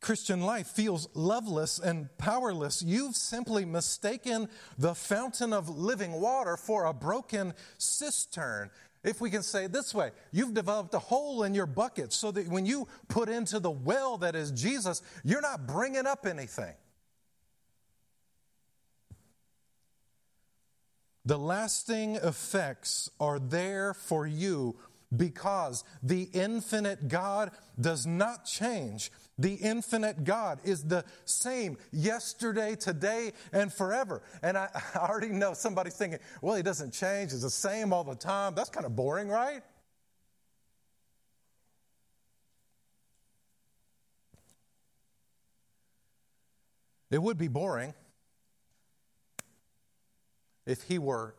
Christian 0.00 0.42
life 0.42 0.68
feels 0.68 1.08
loveless 1.14 1.78
and 1.78 2.08
powerless, 2.18 2.82
you've 2.82 3.16
simply 3.16 3.64
mistaken 3.64 4.48
the 4.78 4.94
fountain 4.94 5.52
of 5.52 5.68
living 5.68 6.12
water 6.12 6.56
for 6.56 6.84
a 6.84 6.92
broken 6.92 7.54
cistern. 7.78 8.70
If 9.02 9.20
we 9.20 9.30
can 9.30 9.42
say 9.42 9.64
it 9.64 9.72
this 9.72 9.94
way, 9.94 10.10
you've 10.32 10.54
developed 10.54 10.94
a 10.94 10.98
hole 10.98 11.44
in 11.44 11.54
your 11.54 11.66
bucket 11.66 12.12
so 12.12 12.30
that 12.32 12.48
when 12.48 12.66
you 12.66 12.88
put 13.08 13.28
into 13.28 13.60
the 13.60 13.70
well 13.70 14.18
that 14.18 14.34
is 14.34 14.50
Jesus, 14.50 15.02
you're 15.24 15.40
not 15.40 15.66
bringing 15.66 16.06
up 16.06 16.26
anything. 16.26 16.74
The 21.24 21.38
lasting 21.38 22.16
effects 22.16 23.10
are 23.18 23.40
there 23.40 23.94
for 23.94 24.28
you 24.28 24.76
because 25.14 25.84
the 26.02 26.28
infinite 26.32 27.08
God 27.08 27.50
does 27.80 28.06
not 28.06 28.44
change. 28.44 29.12
The 29.38 29.54
infinite 29.54 30.24
God 30.24 30.60
is 30.64 30.84
the 30.84 31.04
same 31.24 31.76
yesterday, 31.92 32.74
today, 32.74 33.32
and 33.52 33.72
forever. 33.72 34.22
And 34.42 34.56
I, 34.56 34.68
I 34.94 34.98
already 34.98 35.28
know 35.28 35.52
somebody's 35.52 35.96
thinking, 35.96 36.18
well, 36.40 36.56
he 36.56 36.62
doesn't 36.62 36.92
change, 36.92 37.32
He's 37.32 37.42
the 37.42 37.50
same 37.50 37.92
all 37.92 38.04
the 38.04 38.14
time. 38.14 38.54
That's 38.54 38.70
kind 38.70 38.86
of 38.86 38.96
boring, 38.96 39.28
right? 39.28 39.62
It 47.10 47.22
would 47.22 47.38
be 47.38 47.48
boring 47.48 47.94
if 50.66 50.82
he 50.82 50.98
were 50.98 51.36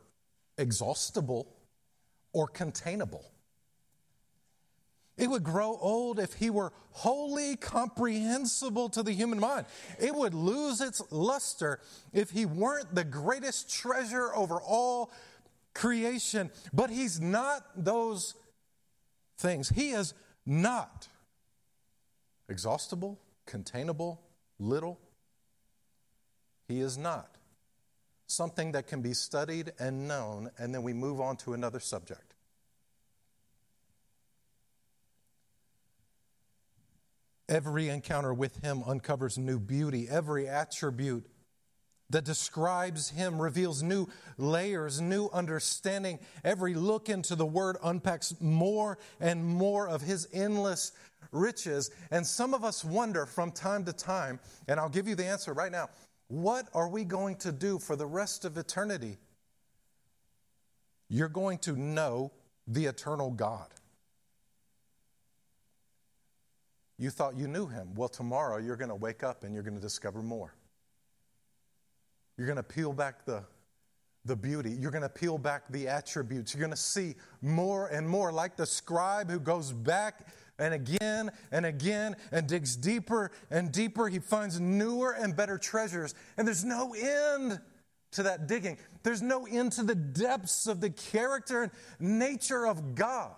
exhaustible 0.58 1.54
or 2.32 2.48
containable. 2.48 3.26
It 5.18 5.30
would 5.30 5.44
grow 5.44 5.78
old 5.82 6.20
if 6.20 6.34
he 6.34 6.50
were 6.52 6.72
wholly 6.92 7.56
comprehensible 7.56 8.90
to 8.90 9.02
the 9.02 9.12
human 9.12 9.40
mind. 9.40 9.66
It 10.00 10.14
would 10.14 10.36
lose 10.36 10.80
its 10.80 11.02
luster 11.10 11.80
if 12.14 12.30
he 12.30 12.46
weren't 12.46 12.94
the 12.94 13.04
greatest 13.04 13.74
treasure 13.74 14.34
over 14.36 14.62
all 14.62 15.12
creation. 15.74 16.52
But 16.72 16.92
he's 16.92 17.20
not 17.20 17.64
those 17.76 18.36
things. 19.38 19.70
He 19.70 19.90
is 19.90 20.14
not 20.46 21.08
exhaustible, 22.48 23.20
containable, 23.48 24.22
little. 24.60 25.00
He 26.68 26.80
is 26.80 26.98
not 26.98 27.38
something 28.28 28.74
that 28.74 28.88
can 28.88 29.02
be 29.02 29.14
studied 29.14 29.72
and 29.80 30.08
known, 30.08 30.52
and 30.58 30.76
then 30.76 30.84
we 30.84 30.94
move 30.94 31.20
on 31.20 31.38
to 31.38 31.54
another 31.54 31.80
subject. 31.80 32.27
Every 37.50 37.90
encounter 37.90 38.34
with 38.34 38.62
him 38.64 38.84
uncovers 38.86 39.38
new 39.38 39.60
beauty. 39.60 40.08
Every 40.10 40.48
attribute 40.48 41.26
that 42.10 42.26
describes 42.26 43.10
him 43.10 43.42
reveals 43.42 43.84
new 43.84 44.08
layers, 44.38 45.02
new 45.02 45.30
understanding. 45.34 46.20
Every 46.44 46.74
look 46.74 47.10
into 47.10 47.36
the 47.36 47.46
word 47.46 47.78
unpacks 47.84 48.34
more 48.40 48.98
and 49.20 49.46
more 49.46 49.88
of 49.88 50.02
his 50.02 50.28
endless 50.34 50.92
riches. 51.32 51.92
And 52.12 52.26
some 52.26 52.54
of 52.54 52.64
us 52.64 52.84
wonder 52.84 53.26
from 53.26 53.52
time 53.52 53.86
to 53.86 53.94
time, 53.94 54.40
and 54.68 54.80
I'll 54.80 54.90
give 54.90 55.08
you 55.08 55.16
the 55.16 55.26
answer 55.26 55.54
right 55.54 55.72
now 55.72 55.90
what 56.30 56.68
are 56.74 56.90
we 56.90 57.06
going 57.06 57.38
to 57.38 57.54
do 57.54 57.80
for 57.80 57.96
the 57.96 58.06
rest 58.06 58.44
of 58.44 58.58
eternity? 58.58 59.18
You're 61.10 61.30
going 61.30 61.60
to 61.60 61.78
know 61.78 62.34
the 62.68 62.86
eternal 62.86 63.32
God. 63.32 63.68
You 67.00 67.10
thought 67.10 67.38
you 67.38 67.48
knew 67.48 67.68
him. 67.68 67.94
Well, 67.96 68.10
tomorrow 68.10 68.58
you're 68.58 68.76
going 68.76 68.90
to 68.90 68.96
wake 68.96 69.24
up 69.24 69.44
and 69.44 69.54
you're 69.54 69.64
going 69.64 69.76
to 69.76 69.82
discover 69.82 70.22
more. 70.22 70.56
You're 72.38 72.48
going 72.48 72.58
to 72.58 72.64
peel 72.64 72.92
back 72.92 73.26
the, 73.26 73.44
the 74.26 74.36
beauty. 74.36 74.72
You're 74.72 74.92
going 74.92 75.04
to 75.04 75.10
peel 75.10 75.38
back 75.38 75.64
the 75.70 75.88
attributes. 75.88 76.54
You're 76.54 76.62
going 76.62 76.72
to 76.72 76.78
see 76.78 77.16
more 77.42 77.88
and 77.88 78.08
more, 78.08 78.32
like 78.32 78.56
the 78.56 78.66
scribe 78.66 79.30
who 79.30 79.40
goes 79.40 79.72
back 79.72 80.28
and 80.60 80.74
again 80.74 81.32
and 81.52 81.66
again 81.68 82.16
and 82.32 82.48
digs 82.48 82.76
deeper 82.76 83.32
and 83.52 83.72
deeper. 83.72 84.08
He 84.08 84.20
finds 84.20 84.60
newer 84.60 85.12
and 85.12 85.36
better 85.36 85.58
treasures. 85.58 86.16
And 86.38 86.48
there's 86.48 86.66
no 86.66 86.94
end 86.94 87.60
to 88.12 88.24
that 88.24 88.48
digging, 88.48 88.78
there's 89.04 89.22
no 89.22 89.46
end 89.46 89.74
to 89.74 89.84
the 89.84 89.94
depths 89.94 90.66
of 90.66 90.80
the 90.80 90.90
character 90.90 91.64
and 92.00 92.20
nature 92.20 92.66
of 92.66 92.96
God. 92.96 93.36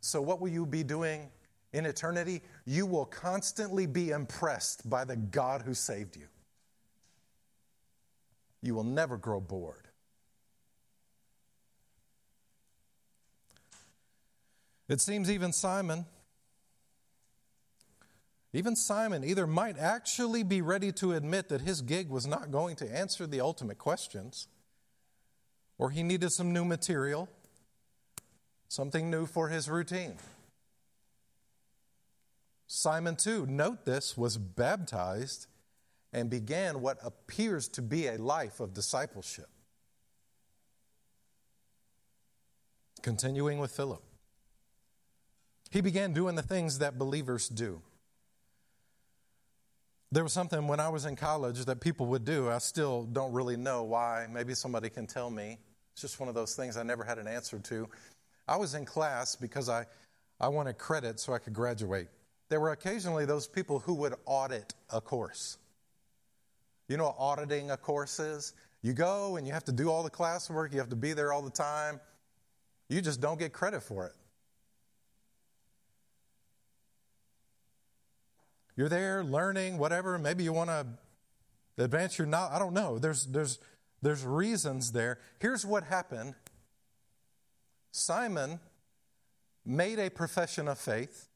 So, 0.00 0.20
what 0.20 0.40
will 0.40 0.48
you 0.48 0.66
be 0.66 0.82
doing 0.82 1.30
in 1.72 1.86
eternity, 1.86 2.42
you 2.64 2.86
will 2.86 3.06
constantly 3.06 3.86
be 3.86 4.10
impressed 4.10 4.88
by 4.88 5.04
the 5.04 5.16
God 5.16 5.62
who 5.62 5.74
saved 5.74 6.16
you. 6.16 6.26
You 8.62 8.74
will 8.74 8.84
never 8.84 9.16
grow 9.16 9.40
bored. 9.40 9.88
It 14.88 15.00
seems 15.00 15.30
even 15.30 15.52
Simon, 15.52 16.04
even 18.52 18.74
Simon 18.74 19.22
either 19.22 19.46
might 19.46 19.78
actually 19.78 20.42
be 20.42 20.60
ready 20.60 20.90
to 20.92 21.12
admit 21.12 21.48
that 21.50 21.60
his 21.60 21.80
gig 21.80 22.08
was 22.08 22.26
not 22.26 22.50
going 22.50 22.74
to 22.76 22.92
answer 22.92 23.24
the 23.24 23.40
ultimate 23.40 23.78
questions, 23.78 24.48
or 25.78 25.90
he 25.90 26.02
needed 26.02 26.32
some 26.32 26.52
new 26.52 26.64
material, 26.64 27.28
something 28.66 29.08
new 29.08 29.26
for 29.26 29.48
his 29.48 29.68
routine. 29.68 30.16
Simon, 32.72 33.16
too, 33.16 33.46
note 33.46 33.84
this, 33.84 34.16
was 34.16 34.38
baptized 34.38 35.48
and 36.12 36.30
began 36.30 36.80
what 36.80 36.98
appears 37.02 37.66
to 37.66 37.82
be 37.82 38.06
a 38.06 38.16
life 38.16 38.60
of 38.60 38.72
discipleship. 38.72 39.48
Continuing 43.02 43.58
with 43.58 43.72
Philip, 43.72 44.00
he 45.72 45.80
began 45.80 46.12
doing 46.12 46.36
the 46.36 46.42
things 46.42 46.78
that 46.78 46.96
believers 46.96 47.48
do. 47.48 47.82
There 50.12 50.22
was 50.22 50.32
something 50.32 50.68
when 50.68 50.78
I 50.78 50.90
was 50.90 51.06
in 51.06 51.16
college 51.16 51.64
that 51.64 51.80
people 51.80 52.06
would 52.06 52.24
do. 52.24 52.50
I 52.50 52.58
still 52.58 53.02
don't 53.02 53.32
really 53.32 53.56
know 53.56 53.82
why. 53.82 54.28
Maybe 54.30 54.54
somebody 54.54 54.90
can 54.90 55.08
tell 55.08 55.28
me. 55.28 55.58
It's 55.92 56.02
just 56.02 56.20
one 56.20 56.28
of 56.28 56.36
those 56.36 56.54
things 56.54 56.76
I 56.76 56.84
never 56.84 57.02
had 57.02 57.18
an 57.18 57.26
answer 57.26 57.58
to. 57.58 57.88
I 58.46 58.56
was 58.56 58.76
in 58.76 58.84
class 58.84 59.34
because 59.34 59.68
I, 59.68 59.86
I 60.38 60.46
wanted 60.46 60.78
credit 60.78 61.18
so 61.18 61.32
I 61.32 61.38
could 61.40 61.52
graduate 61.52 62.06
there 62.50 62.60
were 62.60 62.72
occasionally 62.72 63.24
those 63.24 63.48
people 63.48 63.78
who 63.78 63.94
would 63.94 64.14
audit 64.26 64.74
a 64.90 65.00
course. 65.00 65.56
You 66.88 66.98
know 66.98 67.04
what 67.04 67.16
auditing 67.18 67.70
a 67.70 67.78
course 67.78 68.20
is? 68.20 68.52
You 68.82 68.92
go 68.92 69.36
and 69.36 69.46
you 69.46 69.54
have 69.54 69.64
to 69.64 69.72
do 69.72 69.90
all 69.90 70.02
the 70.02 70.10
classwork, 70.10 70.72
you 70.72 70.78
have 70.80 70.90
to 70.90 70.96
be 70.96 71.14
there 71.14 71.32
all 71.32 71.42
the 71.42 71.50
time. 71.50 72.00
You 72.90 73.00
just 73.00 73.22
don't 73.22 73.38
get 73.38 73.54
credit 73.54 73.82
for 73.82 74.04
it. 74.06 74.12
you're 78.80 78.88
there 78.88 79.22
learning, 79.22 79.76
whatever. 79.76 80.18
Maybe 80.18 80.42
you 80.42 80.54
want 80.54 80.70
to 80.70 80.86
advance 81.76 82.16
your 82.16 82.26
knowledge. 82.26 82.52
I 82.54 82.58
don't 82.58 82.72
know. 82.72 82.98
There's, 82.98 83.26
there's, 83.26 83.58
there's 84.00 84.24
reasons 84.24 84.92
there. 84.92 85.18
Here's 85.38 85.66
what 85.66 85.84
happened 85.84 86.34
Simon 87.92 88.58
made 89.66 89.98
a 89.98 90.08
profession 90.08 90.66
of 90.66 90.78
faith 90.78 91.28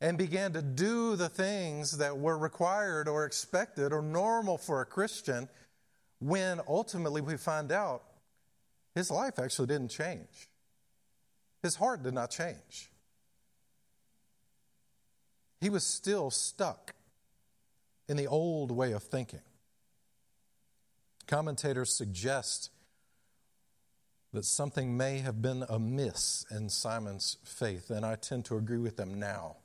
and 0.00 0.18
began 0.18 0.52
to 0.52 0.62
do 0.62 1.16
the 1.16 1.28
things 1.28 1.98
that 1.98 2.18
were 2.18 2.36
required 2.36 3.08
or 3.08 3.24
expected 3.24 3.92
or 3.92 4.02
normal 4.02 4.58
for 4.58 4.80
a 4.80 4.86
Christian 4.86 5.48
when 6.18 6.60
ultimately 6.68 7.20
we 7.20 7.36
find 7.36 7.72
out 7.72 8.02
his 8.94 9.10
life 9.10 9.38
actually 9.38 9.66
didn't 9.66 9.88
change. 9.90 10.48
His 11.62 11.76
heart 11.76 12.02
did 12.02 12.14
not 12.14 12.30
change. 12.30 12.90
He 15.60 15.70
was 15.70 15.84
still 15.84 16.30
stuck 16.30 16.94
in 18.08 18.16
the 18.16 18.26
old 18.26 18.70
way 18.70 18.92
of 18.92 19.02
thinking. 19.02 19.40
Commentators 21.26 21.94
suggest 21.94 22.70
that 24.32 24.44
something 24.44 24.96
may 24.96 25.20
have 25.20 25.40
been 25.40 25.64
amiss 25.68 26.44
in 26.50 26.68
Simon's 26.68 27.38
faith, 27.44 27.88
and 27.88 28.04
I 28.04 28.16
tend 28.16 28.44
to 28.46 28.56
agree 28.56 28.78
with 28.78 28.96
them 28.96 29.18
now. 29.18 29.56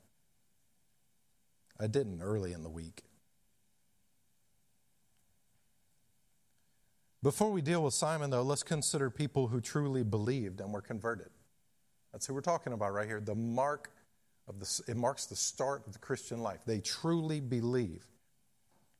I 1.80 1.86
didn't 1.86 2.20
early 2.20 2.52
in 2.52 2.62
the 2.62 2.68
week. 2.68 3.04
Before 7.22 7.50
we 7.50 7.62
deal 7.62 7.82
with 7.82 7.94
Simon, 7.94 8.30
though, 8.30 8.42
let's 8.42 8.62
consider 8.62 9.10
people 9.10 9.48
who 9.48 9.60
truly 9.60 10.02
believed 10.02 10.60
and 10.60 10.72
were 10.72 10.82
converted. 10.82 11.28
That's 12.12 12.26
who 12.26 12.34
we're 12.34 12.40
talking 12.40 12.72
about 12.72 12.92
right 12.92 13.06
here. 13.06 13.20
The 13.20 13.34
mark 13.34 13.90
of 14.48 14.58
the, 14.58 14.82
it 14.88 14.96
marks 14.96 15.26
the 15.26 15.36
start 15.36 15.86
of 15.86 15.92
the 15.92 15.98
Christian 15.98 16.40
life. 16.40 16.60
They 16.66 16.80
truly 16.80 17.40
believe, 17.40 18.04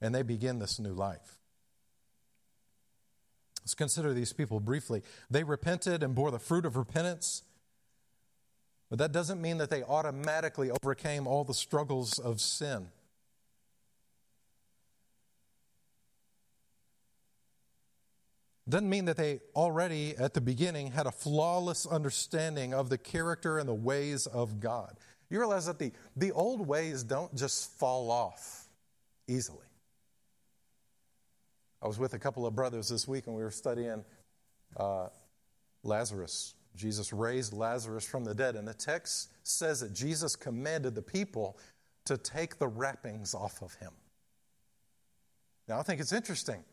and 0.01 0.15
they 0.15 0.23
begin 0.23 0.59
this 0.59 0.79
new 0.79 0.93
life. 0.93 1.39
Let's 3.63 3.75
consider 3.75 4.15
these 4.15 4.33
people 4.33 4.61
briefly. 4.61 5.03
They 5.31 5.45
repented 5.45 6.03
and 6.03 6.15
bore 6.15 6.31
the 6.31 6.39
fruit 6.39 6.65
of 6.65 6.77
repentance, 6.77 7.43
but 8.91 8.99
that 8.99 9.13
doesn't 9.13 9.41
mean 9.41 9.59
that 9.59 9.71
they 9.71 9.85
automatically 9.85 10.71
overcame 10.71 11.29
all 11.29 11.45
the 11.45 11.55
struggles 11.55 12.19
of 12.19 12.41
sin. 12.41 12.89
Doesn't 18.69 18.89
mean 18.89 19.07
that 19.07 19.17
they 19.17 19.41
already 19.57 20.17
at 20.17 20.35
the 20.35 20.41
beginning 20.41 20.93
had 20.93 21.07
a 21.07 21.11
flawless 21.11 21.87
understanding 21.87 22.75
of 22.75 22.89
the 22.89 22.99
character 22.99 23.59
and 23.59 23.69
the 23.69 23.75
ways 23.75 24.27
of 24.27 24.61
God. 24.61 24.97
You 25.29 25.39
realize 25.39 25.67
that 25.67 25.79
the, 25.79 25.93
the 26.17 26.33
old 26.33 26.67
ways 26.67 27.03
don't 27.03 27.35
just 27.35 27.73
fall 27.79 28.11
off 28.11 28.69
easily. 29.29 29.59
I 31.83 31.87
was 31.87 31.99
with 31.99 32.15
a 32.15 32.19
couple 32.19 32.47
of 32.47 32.55
brothers 32.55 32.89
this 32.89 33.09
week 33.09 33.27
and 33.27 33.37
we 33.37 33.43
were 33.43 33.51
studying 33.51 34.05
uh, 34.77 35.09
Lazarus. 35.83 36.55
Jesus 36.81 37.13
raised 37.13 37.53
Lazarus 37.53 38.07
from 38.07 38.25
the 38.25 38.35
dead, 38.35 38.57
and 38.57 38.67
the 38.67 38.75
text 38.75 39.31
says 39.43 39.81
that 39.81 39.93
Jesus 39.93 40.35
commanded 40.35 40.95
the 40.95 41.03
people 41.03 41.59
to 42.07 42.17
take 42.17 42.59
the 42.59 42.67
wrappings 42.67 43.35
off 43.35 43.63
of 43.63 43.75
him. 43.75 43.93
Now, 45.69 45.79
I 45.79 45.83
think 45.83 46.01
it's 46.01 46.13
interesting. 46.13 46.65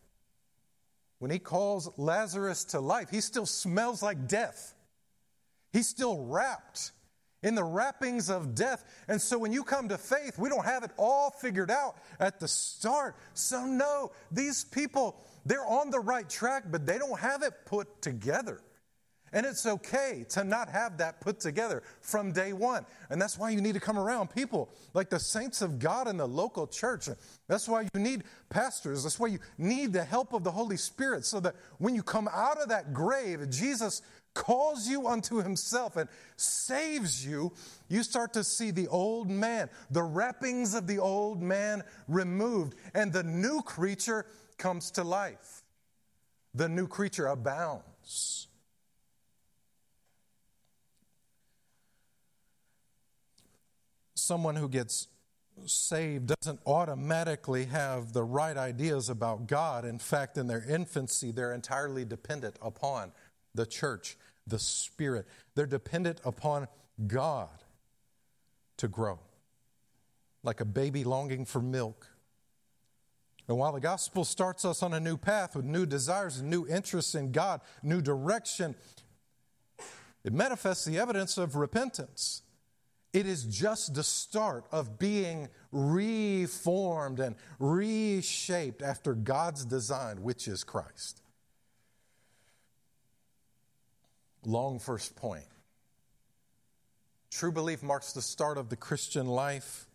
When 1.19 1.29
he 1.29 1.39
calls 1.39 1.89
Lazarus 1.97 2.63
to 2.65 2.79
life, 2.79 3.09
he 3.09 3.21
still 3.21 3.45
smells 3.45 4.01
like 4.01 4.27
death. 4.27 4.75
He's 5.73 5.87
still 5.87 6.25
wrapped 6.25 6.91
in 7.43 7.55
the 7.55 7.63
wrappings 7.63 8.29
of 8.29 8.55
death. 8.55 8.83
And 9.07 9.21
so 9.21 9.37
when 9.37 9.51
you 9.51 9.63
come 9.63 9.89
to 9.89 9.97
faith, 9.97 10.39
we 10.39 10.49
don't 10.49 10.65
have 10.65 10.83
it 10.83 10.91
all 10.97 11.31
figured 11.31 11.69
out 11.69 11.97
at 12.19 12.39
the 12.39 12.47
start. 12.47 13.15
So, 13.33 13.65
no, 13.65 14.11
these 14.31 14.63
people, 14.63 15.23
they're 15.45 15.65
on 15.65 15.89
the 15.89 15.99
right 15.99 16.29
track, 16.29 16.63
but 16.71 16.85
they 16.85 16.97
don't 16.97 17.19
have 17.19 17.43
it 17.43 17.53
put 17.65 18.01
together. 18.01 18.61
And 19.33 19.45
it's 19.45 19.65
okay 19.65 20.25
to 20.29 20.43
not 20.43 20.69
have 20.69 20.97
that 20.97 21.19
put 21.19 21.39
together 21.39 21.83
from 22.01 22.31
day 22.31 22.53
one. 22.53 22.85
And 23.09 23.21
that's 23.21 23.37
why 23.37 23.49
you 23.49 23.59
need 23.59 23.73
to 23.73 23.79
come 23.79 23.99
around 23.99 24.29
people 24.29 24.69
like 24.93 25.09
the 25.09 25.19
saints 25.19 25.61
of 25.61 25.79
God 25.79 26.07
in 26.07 26.17
the 26.17 26.27
local 26.27 26.65
church. 26.65 27.09
That's 27.47 27.67
why 27.67 27.81
you 27.93 27.99
need 27.99 28.23
pastors. 28.49 29.03
That's 29.03 29.19
why 29.19 29.27
you 29.27 29.39
need 29.57 29.91
the 29.91 30.03
help 30.03 30.33
of 30.33 30.43
the 30.43 30.51
Holy 30.51 30.77
Spirit 30.77 31.25
so 31.25 31.39
that 31.41 31.55
when 31.77 31.93
you 31.93 32.03
come 32.03 32.29
out 32.31 32.57
of 32.57 32.69
that 32.69 32.93
grave, 32.93 33.49
Jesus 33.49 34.01
calls 34.33 34.87
you 34.87 35.07
unto 35.07 35.41
himself 35.41 35.97
and 35.97 36.07
saves 36.35 37.25
you, 37.25 37.51
you 37.89 38.03
start 38.03 38.33
to 38.33 38.43
see 38.43 38.69
the 38.69 38.87
old 38.87 39.29
man, 39.29 39.67
the 39.89 40.03
wrappings 40.03 40.75
of 40.75 40.85
the 40.85 40.99
old 40.99 41.41
man 41.41 41.83
removed, 42.07 42.75
and 42.93 43.11
the 43.11 43.23
new 43.23 43.61
creature 43.63 44.27
comes 44.57 44.91
to 44.91 45.03
life. 45.03 45.63
The 46.53 46.69
new 46.69 46.87
creature 46.87 47.27
abounds. 47.27 48.46
Someone 54.27 54.57
who 54.57 54.67
gets 54.67 55.07
saved 55.67 56.33
doesn't 56.41 56.59
automatically 56.65 57.63
have 57.67 58.11
the 58.11 58.25
right 58.25 58.57
ideas 58.57 59.07
about 59.07 59.47
God. 59.47 59.85
In 59.85 59.99
fact, 59.99 60.37
in 60.37 60.47
their 60.47 60.65
infancy, 60.69 61.31
they're 61.31 61.53
entirely 61.53 62.03
dependent 62.03 62.57
upon 62.61 63.13
the 63.55 63.65
church 63.65 64.17
the 64.45 64.59
Spirit. 64.59 65.27
They're 65.55 65.65
dependent 65.65 66.19
upon 66.25 66.67
God 67.07 67.63
to 68.75 68.89
grow, 68.89 69.19
like 70.43 70.59
a 70.59 70.65
baby 70.65 71.05
longing 71.05 71.45
for 71.45 71.61
milk. 71.61 72.09
And 73.47 73.57
while 73.57 73.71
the 73.71 73.79
gospel 73.79 74.25
starts 74.25 74.65
us 74.65 74.83
on 74.83 74.93
a 74.93 74.99
new 74.99 75.15
path 75.15 75.55
with 75.55 75.63
new 75.63 75.85
desires 75.85 76.39
and 76.39 76.49
new 76.49 76.67
interests 76.67 77.15
in 77.15 77.31
God, 77.31 77.61
new 77.81 78.01
direction, 78.01 78.75
it 80.25 80.33
manifests 80.33 80.83
the 80.83 80.99
evidence 80.99 81.37
of 81.37 81.55
repentance. 81.55 82.41
It 83.13 83.25
is 83.25 83.45
just 83.45 83.95
the 83.95 84.03
start 84.03 84.65
of 84.71 84.99
being 84.99 85.49
reformed 85.71 87.19
and 87.19 87.35
reshaped 87.59 88.81
after 88.81 89.13
God's 89.13 89.65
design, 89.65 90.21
which 90.21 90.47
is 90.47 90.63
Christ. 90.63 91.21
Long 94.45 94.79
first 94.79 95.15
point. 95.15 95.47
True 97.31 97.51
belief 97.51 97.83
marks 97.83 98.13
the 98.13 98.21
start 98.21 98.57
of 98.57 98.69
the 98.69 98.75
Christian 98.75 99.27
life. 99.27 99.87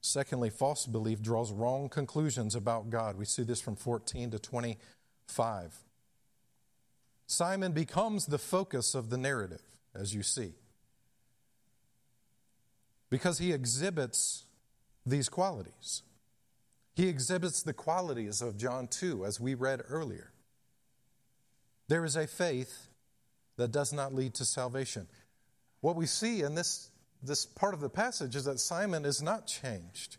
Secondly, 0.00 0.50
false 0.50 0.86
belief 0.86 1.22
draws 1.22 1.50
wrong 1.50 1.88
conclusions 1.88 2.54
about 2.54 2.90
God. 2.90 3.16
We 3.16 3.24
see 3.24 3.42
this 3.42 3.60
from 3.60 3.74
14 3.74 4.32
to 4.32 4.38
25. 4.38 5.78
Simon 7.26 7.72
becomes 7.72 8.26
the 8.26 8.38
focus 8.38 8.94
of 8.94 9.08
the 9.10 9.16
narrative, 9.16 9.62
as 9.94 10.14
you 10.14 10.22
see, 10.22 10.52
because 13.10 13.38
he 13.38 13.52
exhibits 13.52 14.44
these 15.06 15.28
qualities. 15.28 16.02
He 16.94 17.08
exhibits 17.08 17.62
the 17.62 17.72
qualities 17.72 18.40
of 18.40 18.56
John 18.56 18.86
2, 18.86 19.24
as 19.24 19.40
we 19.40 19.54
read 19.54 19.82
earlier. 19.88 20.32
There 21.88 22.04
is 22.04 22.16
a 22.16 22.26
faith 22.26 22.88
that 23.56 23.72
does 23.72 23.92
not 23.92 24.14
lead 24.14 24.34
to 24.34 24.44
salvation. 24.44 25.06
What 25.80 25.96
we 25.96 26.06
see 26.06 26.42
in 26.42 26.54
this, 26.54 26.90
this 27.22 27.44
part 27.44 27.74
of 27.74 27.80
the 27.80 27.88
passage 27.88 28.36
is 28.36 28.44
that 28.44 28.58
Simon 28.60 29.04
is 29.04 29.22
not 29.22 29.46
changed. 29.46 30.16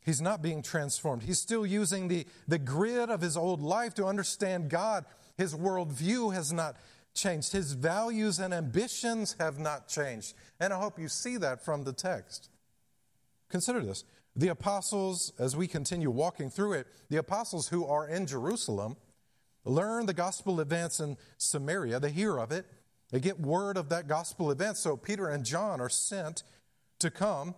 He's 0.00 0.20
not 0.20 0.42
being 0.42 0.62
transformed. 0.62 1.22
He's 1.22 1.38
still 1.38 1.66
using 1.66 2.08
the, 2.08 2.26
the 2.48 2.58
grid 2.58 3.10
of 3.10 3.20
his 3.20 3.36
old 3.36 3.60
life 3.60 3.94
to 3.94 4.06
understand 4.06 4.70
God. 4.70 5.04
His 5.36 5.54
worldview 5.54 6.34
has 6.34 6.52
not 6.52 6.76
changed. 7.14 7.52
His 7.52 7.72
values 7.72 8.38
and 8.38 8.54
ambitions 8.54 9.36
have 9.38 9.58
not 9.58 9.88
changed. 9.88 10.34
And 10.58 10.72
I 10.72 10.78
hope 10.78 10.98
you 10.98 11.08
see 11.08 11.36
that 11.38 11.64
from 11.64 11.84
the 11.84 11.92
text. 11.92 12.48
Consider 13.48 13.80
this 13.80 14.04
the 14.36 14.48
apostles, 14.48 15.32
as 15.38 15.56
we 15.56 15.66
continue 15.66 16.10
walking 16.10 16.50
through 16.50 16.74
it, 16.74 16.86
the 17.08 17.16
apostles 17.16 17.68
who 17.68 17.84
are 17.84 18.06
in 18.06 18.26
Jerusalem 18.26 18.96
learn 19.64 20.06
the 20.06 20.14
gospel 20.14 20.60
advance 20.60 21.00
in 21.00 21.16
Samaria. 21.36 22.00
They 22.00 22.12
hear 22.12 22.38
of 22.38 22.52
it, 22.52 22.66
they 23.10 23.20
get 23.20 23.40
word 23.40 23.76
of 23.76 23.88
that 23.88 24.06
gospel 24.06 24.50
advance. 24.50 24.78
So 24.78 24.96
Peter 24.96 25.28
and 25.28 25.44
John 25.44 25.80
are 25.80 25.88
sent 25.88 26.44
to 27.00 27.10
come, 27.10 27.54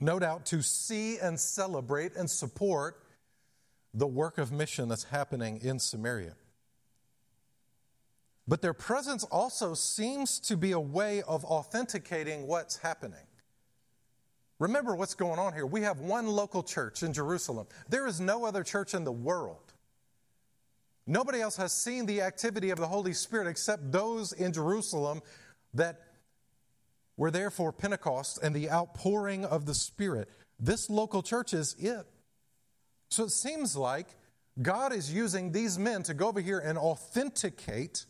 no 0.00 0.18
doubt, 0.18 0.46
to 0.46 0.62
see 0.62 1.18
and 1.18 1.38
celebrate 1.38 2.16
and 2.16 2.30
support 2.30 3.02
the 3.94 4.06
work 4.06 4.38
of 4.38 4.50
mission 4.50 4.88
that's 4.88 5.04
happening 5.04 5.60
in 5.62 5.78
Samaria. 5.78 6.34
But 8.52 8.60
their 8.60 8.74
presence 8.74 9.24
also 9.24 9.72
seems 9.72 10.38
to 10.40 10.58
be 10.58 10.72
a 10.72 10.78
way 10.78 11.22
of 11.22 11.42
authenticating 11.42 12.46
what's 12.46 12.76
happening. 12.76 13.24
Remember 14.58 14.94
what's 14.94 15.14
going 15.14 15.38
on 15.38 15.54
here. 15.54 15.64
We 15.64 15.80
have 15.80 16.00
one 16.00 16.26
local 16.26 16.62
church 16.62 17.02
in 17.02 17.14
Jerusalem. 17.14 17.66
There 17.88 18.06
is 18.06 18.20
no 18.20 18.44
other 18.44 18.62
church 18.62 18.92
in 18.92 19.04
the 19.04 19.10
world. 19.10 19.72
Nobody 21.06 21.40
else 21.40 21.56
has 21.56 21.72
seen 21.72 22.04
the 22.04 22.20
activity 22.20 22.68
of 22.68 22.78
the 22.78 22.86
Holy 22.86 23.14
Spirit 23.14 23.46
except 23.46 23.90
those 23.90 24.34
in 24.34 24.52
Jerusalem 24.52 25.22
that 25.72 26.02
were 27.16 27.30
there 27.30 27.50
for 27.50 27.72
Pentecost 27.72 28.38
and 28.42 28.54
the 28.54 28.70
outpouring 28.70 29.46
of 29.46 29.64
the 29.64 29.74
Spirit. 29.74 30.28
This 30.60 30.90
local 30.90 31.22
church 31.22 31.54
is 31.54 31.74
it. 31.78 32.06
So 33.08 33.24
it 33.24 33.30
seems 33.30 33.78
like 33.78 34.08
God 34.60 34.92
is 34.92 35.10
using 35.10 35.52
these 35.52 35.78
men 35.78 36.02
to 36.02 36.12
go 36.12 36.28
over 36.28 36.42
here 36.42 36.58
and 36.58 36.76
authenticate 36.76 38.04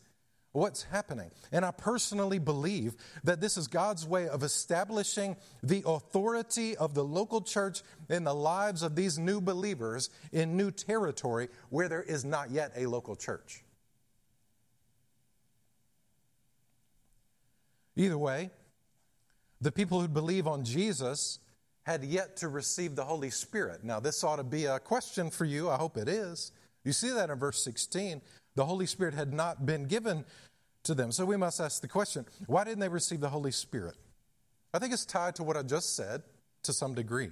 what's 0.53 0.83
happening. 0.83 1.29
And 1.51 1.65
I 1.65 1.71
personally 1.71 2.39
believe 2.39 2.95
that 3.23 3.41
this 3.41 3.57
is 3.57 3.67
God's 3.67 4.07
way 4.07 4.27
of 4.27 4.43
establishing 4.43 5.35
the 5.61 5.83
authority 5.85 6.77
of 6.77 6.93
the 6.93 7.03
local 7.03 7.41
church 7.41 7.81
in 8.09 8.23
the 8.23 8.33
lives 8.33 8.83
of 8.83 8.95
these 8.95 9.19
new 9.19 9.41
believers 9.41 10.09
in 10.31 10.55
new 10.55 10.71
territory 10.71 11.49
where 11.69 11.89
there 11.89 12.03
is 12.03 12.23
not 12.23 12.51
yet 12.51 12.71
a 12.77 12.85
local 12.85 13.15
church. 13.15 13.63
Either 17.95 18.17
way, 18.17 18.49
the 19.61 19.71
people 19.71 20.01
who 20.01 20.07
believe 20.07 20.47
on 20.47 20.63
Jesus 20.63 21.39
had 21.83 22.03
yet 22.03 22.37
to 22.37 22.47
receive 22.47 22.95
the 22.95 23.03
Holy 23.03 23.29
Spirit. 23.29 23.83
Now, 23.83 23.99
this 23.99 24.23
ought 24.23 24.37
to 24.37 24.43
be 24.43 24.65
a 24.65 24.79
question 24.79 25.29
for 25.29 25.45
you. 25.45 25.69
I 25.69 25.75
hope 25.75 25.97
it 25.97 26.07
is. 26.07 26.51
You 26.83 26.91
see 26.91 27.09
that 27.11 27.29
in 27.29 27.37
verse 27.37 27.63
16. 27.63 28.21
The 28.55 28.65
Holy 28.65 28.85
Spirit 28.85 29.13
had 29.13 29.33
not 29.33 29.65
been 29.65 29.85
given 29.85 30.25
to 30.83 30.93
them. 30.93 31.11
So 31.11 31.25
we 31.25 31.37
must 31.37 31.59
ask 31.59 31.81
the 31.81 31.87
question 31.87 32.25
why 32.47 32.63
didn't 32.63 32.79
they 32.79 32.89
receive 32.89 33.19
the 33.19 33.29
Holy 33.29 33.51
Spirit? 33.51 33.95
I 34.73 34.79
think 34.79 34.93
it's 34.93 35.05
tied 35.05 35.35
to 35.35 35.43
what 35.43 35.57
I 35.57 35.63
just 35.63 35.95
said 35.95 36.23
to 36.63 36.73
some 36.73 36.93
degree. 36.93 37.31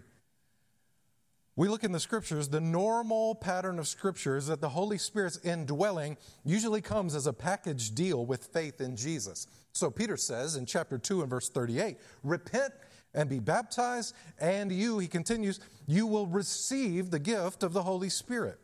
We 1.58 1.68
look 1.68 1.84
in 1.84 1.92
the 1.92 2.00
scriptures, 2.00 2.48
the 2.48 2.62
normal 2.62 3.36
pattern 3.36 3.78
of 3.78 3.88
scripture 3.88 4.38
is 4.38 4.48
that 4.48 4.62
the 4.62 4.70
Holy 4.70 4.98
Spirit's 4.98 5.38
indwelling 5.44 6.18
usually 6.46 6.82
comes 6.82 7.14
as 7.14 7.28
a 7.28 7.34
package 7.34 7.94
deal 7.94 8.26
with 8.26 8.46
faith 8.46 8.80
in 8.80 8.96
Jesus. 8.96 9.48
So 9.74 9.92
Peter 9.92 10.16
says 10.16 10.56
in 10.56 10.66
chapter 10.66 10.98
2 10.98 11.22
and 11.22 11.30
verse 11.30 11.50
38 11.50 11.98
repent 12.24 12.74
and 13.14 13.30
be 13.30 13.40
baptized, 13.40 14.16
and 14.40 14.72
you, 14.72 15.00
he 15.00 15.08
continues, 15.08 15.60
you 15.88 16.08
will 16.08 16.28
receive 16.28 17.12
the 17.12 17.20
gift 17.20 17.64
of 17.64 17.74
the 17.74 17.84
Holy 17.84 18.10
Spirit. 18.10 18.58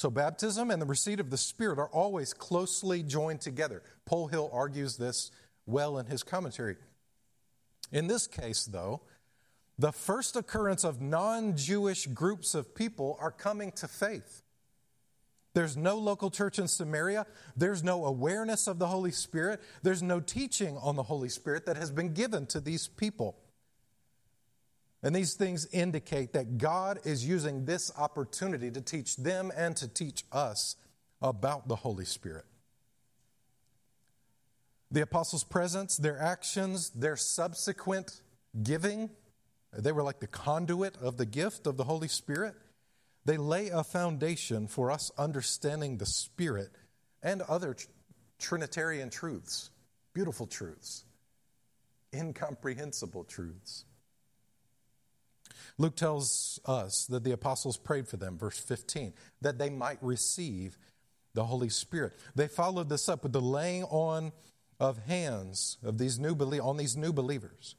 So, 0.00 0.08
baptism 0.08 0.70
and 0.70 0.80
the 0.80 0.86
receipt 0.86 1.20
of 1.20 1.28
the 1.28 1.36
Spirit 1.36 1.78
are 1.78 1.90
always 1.90 2.32
closely 2.32 3.02
joined 3.02 3.42
together. 3.42 3.82
Polhill 4.08 4.48
argues 4.50 4.96
this 4.96 5.30
well 5.66 5.98
in 5.98 6.06
his 6.06 6.22
commentary. 6.22 6.76
In 7.92 8.06
this 8.06 8.26
case, 8.26 8.64
though, 8.64 9.02
the 9.78 9.92
first 9.92 10.36
occurrence 10.36 10.84
of 10.84 11.02
non 11.02 11.54
Jewish 11.54 12.06
groups 12.06 12.54
of 12.54 12.74
people 12.74 13.18
are 13.20 13.30
coming 13.30 13.72
to 13.72 13.86
faith. 13.86 14.42
There's 15.52 15.76
no 15.76 15.98
local 15.98 16.30
church 16.30 16.58
in 16.58 16.66
Samaria. 16.66 17.26
There's 17.54 17.84
no 17.84 18.06
awareness 18.06 18.68
of 18.68 18.78
the 18.78 18.86
Holy 18.86 19.12
Spirit. 19.12 19.60
There's 19.82 20.02
no 20.02 20.18
teaching 20.18 20.78
on 20.78 20.96
the 20.96 21.02
Holy 21.02 21.28
Spirit 21.28 21.66
that 21.66 21.76
has 21.76 21.90
been 21.90 22.14
given 22.14 22.46
to 22.46 22.60
these 22.60 22.88
people. 22.88 23.36
And 25.02 25.14
these 25.14 25.34
things 25.34 25.66
indicate 25.72 26.34
that 26.34 26.58
God 26.58 27.00
is 27.04 27.24
using 27.24 27.64
this 27.64 27.90
opportunity 27.96 28.70
to 28.70 28.80
teach 28.80 29.16
them 29.16 29.50
and 29.56 29.74
to 29.76 29.88
teach 29.88 30.24
us 30.30 30.76
about 31.22 31.68
the 31.68 31.76
Holy 31.76 32.04
Spirit. 32.04 32.44
The 34.90 35.02
apostles' 35.02 35.44
presence, 35.44 35.96
their 35.96 36.18
actions, 36.18 36.90
their 36.90 37.16
subsequent 37.16 38.20
giving, 38.62 39.08
they 39.72 39.92
were 39.92 40.02
like 40.02 40.20
the 40.20 40.26
conduit 40.26 40.96
of 40.96 41.16
the 41.16 41.26
gift 41.26 41.66
of 41.66 41.76
the 41.76 41.84
Holy 41.84 42.08
Spirit. 42.08 42.54
They 43.24 43.36
lay 43.36 43.68
a 43.68 43.84
foundation 43.84 44.66
for 44.66 44.90
us 44.90 45.10
understanding 45.16 45.98
the 45.98 46.06
Spirit 46.06 46.70
and 47.22 47.42
other 47.42 47.76
Trinitarian 48.38 49.10
truths, 49.10 49.70
beautiful 50.12 50.46
truths, 50.46 51.04
incomprehensible 52.12 53.24
truths. 53.24 53.84
Luke 55.78 55.96
tells 55.96 56.60
us 56.64 57.06
that 57.06 57.24
the 57.24 57.32
apostles 57.32 57.76
prayed 57.76 58.08
for 58.08 58.16
them, 58.16 58.38
verse 58.38 58.58
15, 58.58 59.12
that 59.40 59.58
they 59.58 59.70
might 59.70 59.98
receive 60.02 60.78
the 61.34 61.44
Holy 61.44 61.68
Spirit. 61.68 62.14
They 62.34 62.48
followed 62.48 62.88
this 62.88 63.08
up 63.08 63.22
with 63.22 63.32
the 63.32 63.40
laying 63.40 63.84
on 63.84 64.32
of 64.78 64.98
hands 65.06 65.76
of 65.84 65.98
these 65.98 66.18
new 66.18 66.34
on 66.34 66.76
these 66.76 66.96
new 66.96 67.12
believers. 67.12 67.76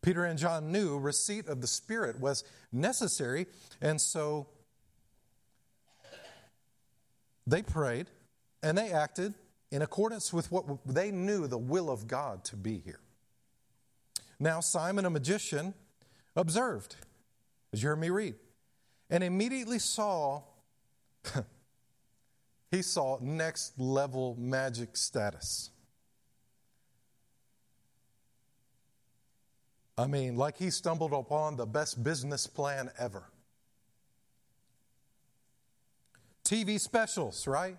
Peter 0.00 0.24
and 0.24 0.38
John 0.38 0.72
knew 0.72 0.98
receipt 0.98 1.46
of 1.46 1.60
the 1.60 1.66
Spirit 1.66 2.18
was 2.18 2.44
necessary, 2.72 3.46
and 3.80 4.00
so 4.00 4.46
they 7.46 7.62
prayed 7.62 8.06
and 8.62 8.76
they 8.76 8.90
acted 8.90 9.34
in 9.70 9.82
accordance 9.82 10.32
with 10.32 10.50
what 10.50 10.64
they 10.86 11.10
knew 11.10 11.46
the 11.46 11.58
will 11.58 11.90
of 11.90 12.06
God 12.06 12.44
to 12.44 12.56
be 12.56 12.78
here. 12.78 13.00
Now, 14.40 14.60
Simon, 14.60 15.04
a 15.04 15.10
magician, 15.10 15.74
observed 16.36 16.96
as 17.72 17.82
you 17.82 17.88
heard 17.88 18.00
me 18.00 18.10
read, 18.10 18.34
and 19.10 19.22
immediately 19.24 19.78
saw, 19.78 20.42
he 22.70 22.82
saw 22.82 23.18
next 23.20 23.78
level 23.78 24.36
magic 24.38 24.96
status. 24.96 25.70
I 29.96 30.06
mean, 30.06 30.36
like 30.36 30.56
he 30.56 30.70
stumbled 30.70 31.12
upon 31.12 31.56
the 31.56 31.66
best 31.66 32.02
business 32.04 32.46
plan 32.46 32.90
ever. 32.98 33.24
TV 36.44 36.78
specials, 36.78 37.46
right? 37.46 37.76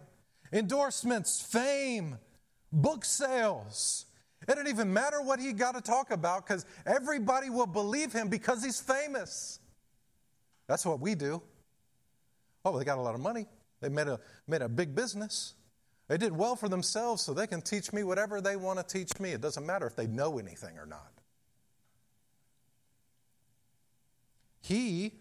Endorsements, 0.51 1.41
fame, 1.41 2.19
book 2.71 3.05
sales. 3.05 4.05
It 4.41 4.55
didn't 4.55 4.67
even 4.67 4.91
matter 4.91 5.21
what 5.21 5.39
he 5.39 5.53
got 5.53 5.75
to 5.75 5.81
talk 5.81 6.11
about 6.11 6.45
because 6.45 6.65
everybody 6.85 7.49
will 7.49 7.65
believe 7.67 8.11
him 8.11 8.27
because 8.27 8.63
he's 8.63 8.79
famous. 8.81 9.58
That's 10.69 10.85
what 10.85 10.99
we 10.99 11.15
do. 11.15 11.41
Oh, 12.63 12.77
they 12.77 12.85
got 12.85 12.99
a 12.99 13.01
lot 13.01 13.15
of 13.15 13.21
money. 13.21 13.47
They 13.81 13.89
made 13.89 14.07
a, 14.07 14.19
made 14.47 14.61
a 14.61 14.69
big 14.69 14.93
business. 14.93 15.55
They 16.07 16.17
did 16.17 16.31
well 16.31 16.55
for 16.55 16.69
themselves, 16.69 17.23
so 17.23 17.33
they 17.33 17.47
can 17.47 17.61
teach 17.61 17.91
me 17.91 18.03
whatever 18.03 18.39
they 18.39 18.55
want 18.55 18.77
to 18.77 18.85
teach 18.85 19.19
me. 19.19 19.31
It 19.31 19.41
doesn't 19.41 19.65
matter 19.65 19.87
if 19.87 19.95
they 19.95 20.05
know 20.05 20.37
anything 20.37 20.77
or 20.77 20.85
not. 20.85 21.11
He 24.61 25.13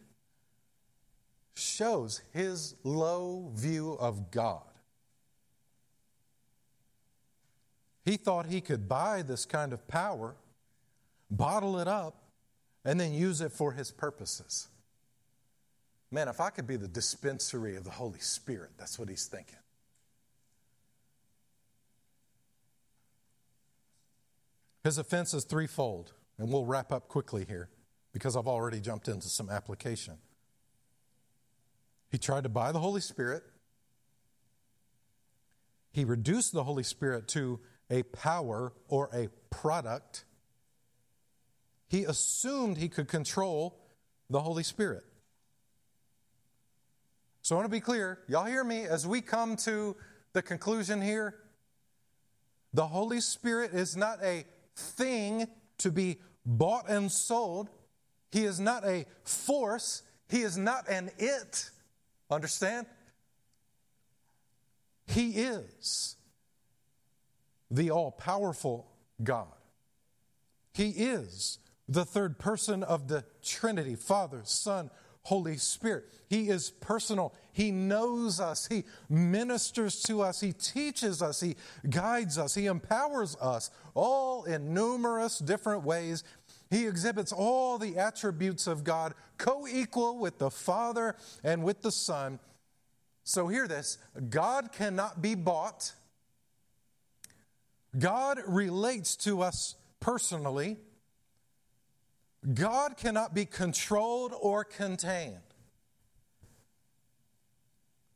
shows 1.54 2.20
his 2.34 2.74
low 2.84 3.50
view 3.54 3.96
of 3.98 4.30
God. 4.30 4.62
He 8.04 8.18
thought 8.18 8.46
he 8.46 8.60
could 8.60 8.86
buy 8.86 9.22
this 9.22 9.46
kind 9.46 9.72
of 9.72 9.88
power, 9.88 10.36
bottle 11.30 11.78
it 11.78 11.88
up, 11.88 12.22
and 12.84 13.00
then 13.00 13.14
use 13.14 13.40
it 13.40 13.52
for 13.52 13.72
his 13.72 13.90
purposes. 13.90 14.68
Man, 16.10 16.28
if 16.28 16.40
I 16.40 16.50
could 16.50 16.66
be 16.66 16.76
the 16.76 16.88
dispensary 16.88 17.76
of 17.76 17.84
the 17.84 17.90
Holy 17.90 18.20
Spirit, 18.20 18.70
that's 18.78 18.98
what 18.98 19.08
he's 19.08 19.26
thinking. 19.26 19.58
His 24.84 24.96
offense 24.96 25.34
is 25.34 25.44
threefold, 25.44 26.12
and 26.38 26.50
we'll 26.50 26.64
wrap 26.64 26.92
up 26.92 27.08
quickly 27.08 27.44
here 27.46 27.68
because 28.12 28.36
I've 28.36 28.46
already 28.46 28.80
jumped 28.80 29.08
into 29.08 29.28
some 29.28 29.50
application. 29.50 30.14
He 32.10 32.16
tried 32.16 32.44
to 32.44 32.48
buy 32.48 32.72
the 32.72 32.78
Holy 32.78 33.02
Spirit, 33.02 33.42
he 35.98 36.04
reduced 36.04 36.52
the 36.52 36.62
Holy 36.62 36.84
Spirit 36.84 37.26
to 37.28 37.58
a 37.90 38.04
power 38.04 38.72
or 38.88 39.10
a 39.12 39.28
product. 39.50 40.24
He 41.88 42.04
assumed 42.04 42.76
he 42.76 42.88
could 42.88 43.08
control 43.08 43.80
the 44.30 44.40
Holy 44.40 44.62
Spirit. 44.62 45.04
So 47.48 47.54
I 47.54 47.60
want 47.60 47.70
to 47.70 47.74
be 47.74 47.80
clear. 47.80 48.18
Y'all 48.28 48.44
hear 48.44 48.62
me 48.62 48.82
as 48.82 49.06
we 49.06 49.22
come 49.22 49.56
to 49.56 49.96
the 50.34 50.42
conclusion 50.42 51.00
here? 51.00 51.34
The 52.74 52.86
Holy 52.86 53.22
Spirit 53.22 53.72
is 53.72 53.96
not 53.96 54.22
a 54.22 54.44
thing 54.76 55.46
to 55.78 55.90
be 55.90 56.18
bought 56.44 56.90
and 56.90 57.10
sold. 57.10 57.70
He 58.32 58.44
is 58.44 58.60
not 58.60 58.84
a 58.84 59.06
force. 59.24 60.02
He 60.28 60.42
is 60.42 60.58
not 60.58 60.90
an 60.90 61.10
it. 61.16 61.70
Understand? 62.30 62.86
He 65.06 65.30
is 65.30 66.16
the 67.70 67.90
all 67.90 68.10
powerful 68.10 68.90
God. 69.24 69.56
He 70.74 70.90
is 70.90 71.60
the 71.88 72.04
third 72.04 72.38
person 72.38 72.82
of 72.82 73.08
the 73.08 73.24
Trinity 73.42 73.94
Father, 73.94 74.42
Son, 74.44 74.90
Holy 75.28 75.58
Spirit. 75.58 76.06
He 76.30 76.48
is 76.48 76.70
personal. 76.70 77.34
He 77.52 77.70
knows 77.70 78.40
us. 78.40 78.66
He 78.66 78.84
ministers 79.10 80.02
to 80.04 80.22
us. 80.22 80.40
He 80.40 80.54
teaches 80.54 81.20
us. 81.20 81.42
He 81.42 81.56
guides 81.90 82.38
us. 82.38 82.54
He 82.54 82.64
empowers 82.64 83.36
us, 83.36 83.70
all 83.92 84.44
in 84.44 84.72
numerous 84.72 85.38
different 85.38 85.84
ways. 85.84 86.24
He 86.70 86.86
exhibits 86.86 87.30
all 87.30 87.76
the 87.76 87.98
attributes 87.98 88.66
of 88.66 88.84
God, 88.84 89.12
co 89.36 89.66
equal 89.68 90.18
with 90.18 90.38
the 90.38 90.50
Father 90.50 91.14
and 91.44 91.62
with 91.62 91.82
the 91.82 91.92
Son. 91.92 92.38
So, 93.24 93.48
hear 93.48 93.68
this 93.68 93.98
God 94.30 94.72
cannot 94.72 95.20
be 95.20 95.34
bought, 95.34 95.92
God 97.98 98.40
relates 98.46 99.14
to 99.16 99.42
us 99.42 99.74
personally. 100.00 100.78
God 102.54 102.96
cannot 102.96 103.34
be 103.34 103.44
controlled 103.44 104.32
or 104.40 104.64
contained. 104.64 105.38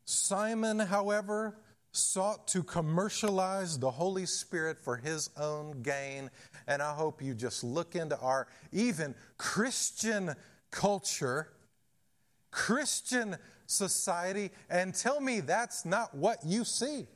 Simon, 0.04 0.78
however, 0.78 1.58
sought 1.92 2.48
to 2.48 2.62
commercialize 2.62 3.78
the 3.78 3.90
Holy 3.90 4.26
Spirit 4.26 4.78
for 4.78 4.96
his 4.96 5.30
own 5.36 5.82
gain. 5.82 6.30
And 6.66 6.80
I 6.80 6.92
hope 6.92 7.22
you 7.22 7.34
just 7.34 7.62
look 7.62 7.94
into 7.94 8.18
our 8.18 8.48
even 8.72 9.14
Christian 9.36 10.34
culture, 10.70 11.48
Christian 12.50 13.36
society, 13.66 14.50
and 14.70 14.94
tell 14.94 15.20
me 15.20 15.40
that's 15.40 15.84
not 15.84 16.14
what 16.14 16.38
you 16.44 16.64
see. 16.64 17.06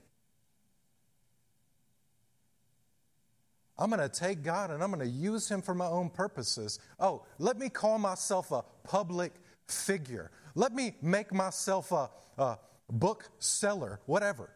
I'm 3.79 3.91
going 3.91 4.01
to 4.01 4.09
take 4.09 4.43
God 4.43 4.70
and 4.70 4.83
I'm 4.83 4.91
going 4.91 5.07
to 5.07 5.14
use 5.14 5.49
him 5.49 5.61
for 5.61 5.74
my 5.74 5.87
own 5.87 6.09
purposes. 6.09 6.79
Oh, 6.99 7.24
let 7.39 7.59
me 7.59 7.68
call 7.68 7.99
myself 7.99 8.51
a 8.51 8.64
public 8.85 9.33
figure. 9.68 10.31
Let 10.55 10.72
me 10.72 10.95
make 11.03 11.33
myself 11.33 11.93
a, 11.93 12.09
a 12.39 12.59
book 12.91 13.29
seller, 13.39 14.01
whatever. 14.07 14.51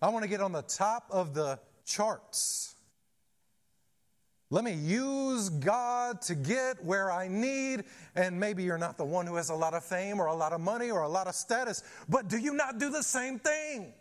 I 0.00 0.08
want 0.10 0.22
to 0.22 0.28
get 0.28 0.40
on 0.40 0.52
the 0.52 0.62
top 0.62 1.06
of 1.10 1.34
the 1.34 1.58
charts. 1.84 2.74
Let 4.52 4.64
me 4.64 4.72
use 4.72 5.48
God 5.48 6.22
to 6.22 6.34
get 6.34 6.84
where 6.84 7.10
I 7.10 7.28
need. 7.28 7.84
And 8.16 8.38
maybe 8.38 8.64
you're 8.64 8.78
not 8.78 8.96
the 8.96 9.04
one 9.04 9.26
who 9.26 9.36
has 9.36 9.50
a 9.50 9.54
lot 9.54 9.74
of 9.74 9.84
fame 9.84 10.20
or 10.20 10.26
a 10.26 10.34
lot 10.34 10.52
of 10.52 10.60
money 10.60 10.90
or 10.90 11.02
a 11.02 11.08
lot 11.08 11.26
of 11.26 11.34
status, 11.34 11.82
but 12.08 12.28
do 12.28 12.36
you 12.36 12.54
not 12.54 12.78
do 12.78 12.90
the 12.90 13.02
same 13.02 13.38
thing? 13.38 13.92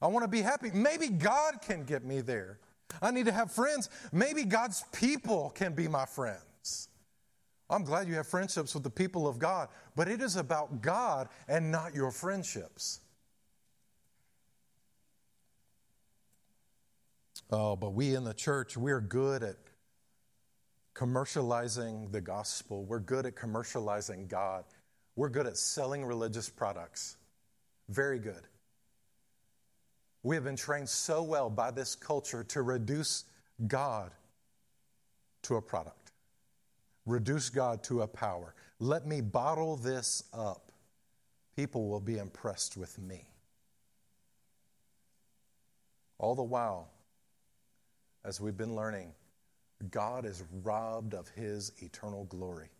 I 0.00 0.06
want 0.06 0.24
to 0.24 0.28
be 0.28 0.42
happy. 0.42 0.70
Maybe 0.72 1.08
God 1.08 1.60
can 1.60 1.84
get 1.84 2.04
me 2.04 2.20
there. 2.20 2.58
I 3.02 3.10
need 3.10 3.26
to 3.26 3.32
have 3.32 3.50
friends. 3.50 3.90
Maybe 4.12 4.44
God's 4.44 4.84
people 4.92 5.50
can 5.50 5.74
be 5.74 5.88
my 5.88 6.06
friends. 6.06 6.88
I'm 7.70 7.84
glad 7.84 8.08
you 8.08 8.14
have 8.14 8.26
friendships 8.26 8.74
with 8.74 8.82
the 8.82 8.90
people 8.90 9.28
of 9.28 9.38
God, 9.38 9.68
but 9.94 10.08
it 10.08 10.22
is 10.22 10.36
about 10.36 10.80
God 10.80 11.28
and 11.48 11.70
not 11.70 11.94
your 11.94 12.10
friendships. 12.10 13.00
Oh, 17.50 17.76
but 17.76 17.90
we 17.90 18.14
in 18.14 18.24
the 18.24 18.34
church, 18.34 18.76
we're 18.76 19.00
good 19.00 19.42
at 19.42 19.56
commercializing 20.94 22.10
the 22.10 22.20
gospel. 22.20 22.84
We're 22.84 22.98
good 22.98 23.26
at 23.26 23.36
commercializing 23.36 24.28
God. 24.28 24.64
We're 25.16 25.28
good 25.28 25.46
at 25.46 25.56
selling 25.56 26.04
religious 26.04 26.48
products. 26.48 27.16
Very 27.88 28.18
good. 28.18 28.42
We 30.22 30.34
have 30.34 30.44
been 30.44 30.56
trained 30.56 30.88
so 30.88 31.22
well 31.22 31.48
by 31.48 31.70
this 31.70 31.94
culture 31.94 32.44
to 32.44 32.62
reduce 32.62 33.24
God 33.66 34.10
to 35.42 35.56
a 35.56 35.62
product, 35.62 36.12
reduce 37.06 37.48
God 37.50 37.82
to 37.84 38.02
a 38.02 38.06
power. 38.06 38.54
Let 38.80 39.06
me 39.06 39.20
bottle 39.20 39.76
this 39.76 40.24
up. 40.32 40.72
People 41.56 41.88
will 41.88 42.00
be 42.00 42.18
impressed 42.18 42.76
with 42.76 42.98
me. 42.98 43.26
All 46.18 46.34
the 46.34 46.42
while, 46.42 46.90
as 48.24 48.40
we've 48.40 48.56
been 48.56 48.74
learning, 48.74 49.12
God 49.90 50.24
is 50.24 50.42
robbed 50.62 51.14
of 51.14 51.28
his 51.28 51.72
eternal 51.78 52.24
glory. 52.24 52.70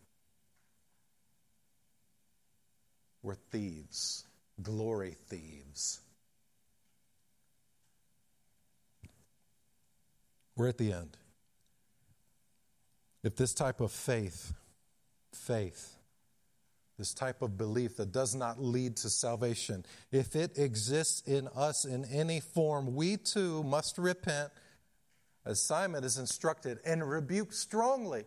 We're 3.23 3.35
thieves, 3.35 4.25
glory 4.61 5.15
thieves. 5.27 6.01
We're 10.59 10.67
at 10.67 10.77
the 10.77 10.91
end. 10.91 11.15
If 13.23 13.37
this 13.37 13.53
type 13.53 13.79
of 13.79 13.93
faith, 13.93 14.51
faith, 15.31 15.95
this 16.97 17.13
type 17.13 17.41
of 17.41 17.57
belief 17.57 17.95
that 17.95 18.11
does 18.11 18.35
not 18.35 18.61
lead 18.61 18.97
to 18.97 19.09
salvation, 19.09 19.85
if 20.11 20.35
it 20.35 20.57
exists 20.57 21.25
in 21.25 21.47
us 21.55 21.85
in 21.85 22.03
any 22.03 22.41
form, 22.41 22.93
we 22.93 23.15
too 23.15 23.63
must 23.63 23.97
repent, 23.97 24.51
as 25.45 25.61
Simon 25.61 26.03
is 26.03 26.17
instructed, 26.17 26.79
and 26.85 27.09
rebuke 27.09 27.53
strongly. 27.53 28.25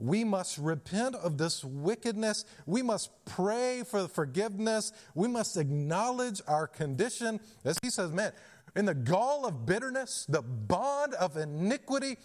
We 0.00 0.24
must 0.24 0.58
repent 0.58 1.14
of 1.14 1.38
this 1.38 1.64
wickedness. 1.64 2.44
We 2.66 2.82
must 2.82 3.10
pray 3.24 3.84
for 3.84 4.08
forgiveness. 4.08 4.92
We 5.14 5.28
must 5.28 5.56
acknowledge 5.56 6.40
our 6.48 6.66
condition. 6.66 7.38
As 7.64 7.78
he 7.82 7.90
says, 7.90 8.10
man, 8.10 8.32
in 8.76 8.84
the 8.84 8.94
gall 8.94 9.46
of 9.46 9.66
bitterness, 9.66 10.26
the 10.28 10.42
bond 10.42 11.14
of 11.14 11.36
iniquity. 11.36 12.16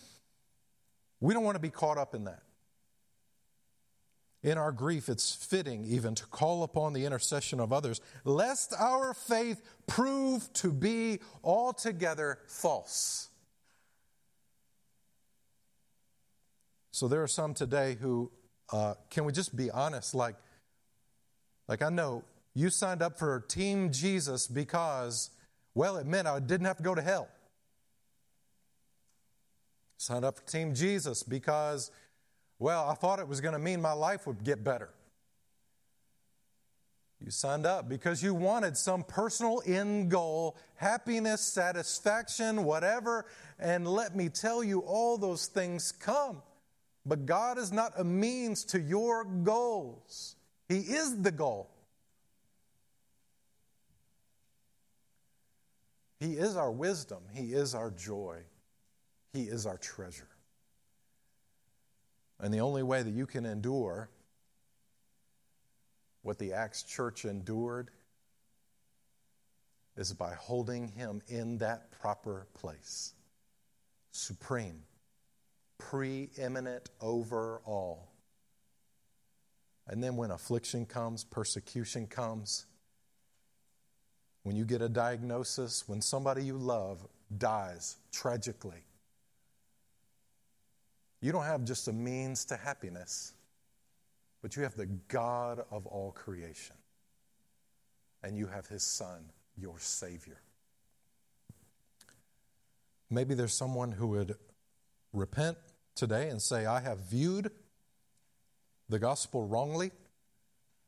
We 1.19 1.33
don't 1.33 1.43
want 1.43 1.55
to 1.55 1.61
be 1.61 1.69
caught 1.69 1.97
up 1.97 2.15
in 2.15 2.25
that. 2.25 2.43
In 4.43 4.57
our 4.57 4.73
grief, 4.73 5.07
it's 5.07 5.33
fitting 5.33 5.85
even 5.85 6.15
to 6.15 6.25
call 6.25 6.63
upon 6.63 6.91
the 6.91 7.05
intercession 7.05 7.61
of 7.61 7.71
others, 7.71 8.01
lest 8.25 8.73
our 8.77 9.13
faith 9.13 9.61
prove 9.87 10.51
to 10.53 10.71
be 10.71 11.19
altogether 11.43 12.39
false. 12.47 13.29
So 16.91 17.07
there 17.07 17.23
are 17.23 17.27
some 17.27 17.53
today 17.53 17.95
who, 17.99 18.31
uh, 18.71 18.95
can 19.09 19.23
we 19.23 19.31
just 19.31 19.55
be 19.55 19.71
honest? 19.71 20.13
Like, 20.13 20.35
like 21.69 21.81
I 21.81 21.89
know 21.89 22.23
you 22.53 22.69
signed 22.69 23.01
up 23.01 23.17
for 23.17 23.39
Team 23.39 23.91
Jesus 23.91 24.45
because 24.45 25.31
well, 25.75 25.97
it 25.97 26.05
meant 26.05 26.27
I 26.27 26.39
didn't 26.39 26.65
have 26.65 26.77
to 26.77 26.83
go 26.83 26.95
to 26.95 27.01
hell. 27.01 27.27
Signed 29.97 30.25
up 30.25 30.37
for 30.37 30.45
Team 30.45 30.73
Jesus 30.73 31.23
because, 31.23 31.91
well, 32.59 32.89
I 32.89 32.93
thought 32.93 33.19
it 33.19 33.27
was 33.27 33.41
going 33.41 33.53
to 33.53 33.59
mean 33.59 33.81
my 33.81 33.93
life 33.93 34.27
would 34.27 34.43
get 34.43 34.63
better. 34.63 34.89
You 37.23 37.31
signed 37.31 37.65
up 37.65 37.87
because 37.87 38.21
you 38.21 38.33
wanted 38.33 38.75
some 38.75 39.03
personal 39.03 39.61
end 39.65 40.11
goal, 40.11 40.57
happiness, 40.75 41.39
satisfaction, 41.39 42.65
whatever. 42.65 43.25
And 43.59 43.87
let 43.87 44.13
me 44.13 44.27
tell 44.27 44.61
you, 44.61 44.79
all 44.79 45.17
those 45.17 45.47
things 45.47 45.93
come. 45.93 46.41
But 47.05 47.25
God 47.25 47.57
is 47.57 47.71
not 47.71 47.93
a 47.97 48.03
means 48.03 48.65
to 48.65 48.79
your 48.79 49.23
goals, 49.23 50.35
He 50.67 50.79
is 50.79 51.21
the 51.21 51.31
goal. 51.31 51.69
He 56.23 56.37
is 56.37 56.55
our 56.55 56.71
wisdom, 56.71 57.21
He 57.33 57.51
is 57.51 57.75
our 57.75 57.91
joy, 57.91 58.37
He 59.33 59.43
is 59.43 59.65
our 59.65 59.77
treasure. 59.77 60.29
And 62.39 62.53
the 62.53 62.61
only 62.61 62.81
way 62.81 63.03
that 63.03 63.13
you 63.13 63.25
can 63.25 63.45
endure 63.45 64.09
what 66.21 66.39
the 66.39 66.53
Acts 66.53 66.83
church 66.83 67.25
endured 67.25 67.89
is 69.97 70.13
by 70.13 70.33
holding 70.33 70.87
Him 70.87 71.21
in 71.27 71.57
that 71.57 71.91
proper 71.91 72.47
place, 72.53 73.13
supreme, 74.11 74.81
preeminent 75.77 76.89
over 77.01 77.59
all. 77.65 78.13
And 79.87 80.01
then 80.01 80.15
when 80.15 80.31
affliction 80.31 80.85
comes, 80.85 81.25
persecution 81.25 82.07
comes, 82.07 82.65
when 84.43 84.55
you 84.55 84.65
get 84.65 84.81
a 84.81 84.89
diagnosis, 84.89 85.87
when 85.87 86.01
somebody 86.01 86.43
you 86.43 86.57
love 86.57 87.05
dies 87.37 87.97
tragically. 88.11 88.83
You 91.21 91.31
don't 91.31 91.45
have 91.45 91.63
just 91.63 91.87
a 91.87 91.93
means 91.93 92.43
to 92.45 92.57
happiness, 92.57 93.33
but 94.41 94.55
you 94.57 94.63
have 94.63 94.75
the 94.75 94.87
God 95.07 95.63
of 95.71 95.85
all 95.87 96.11
creation. 96.11 96.75
And 98.21 98.37
you 98.37 98.47
have 98.47 98.67
His 98.67 98.83
Son, 98.83 99.29
your 99.57 99.79
Savior. 99.79 100.39
Maybe 103.09 103.35
there's 103.35 103.53
someone 103.53 103.91
who 103.91 104.07
would 104.07 104.35
repent 105.13 105.57
today 105.95 106.29
and 106.29 106.41
say, 106.41 106.65
I 106.65 106.81
have 106.81 106.99
viewed 106.99 107.51
the 108.89 108.99
gospel 108.99 109.45
wrongly. 109.45 109.91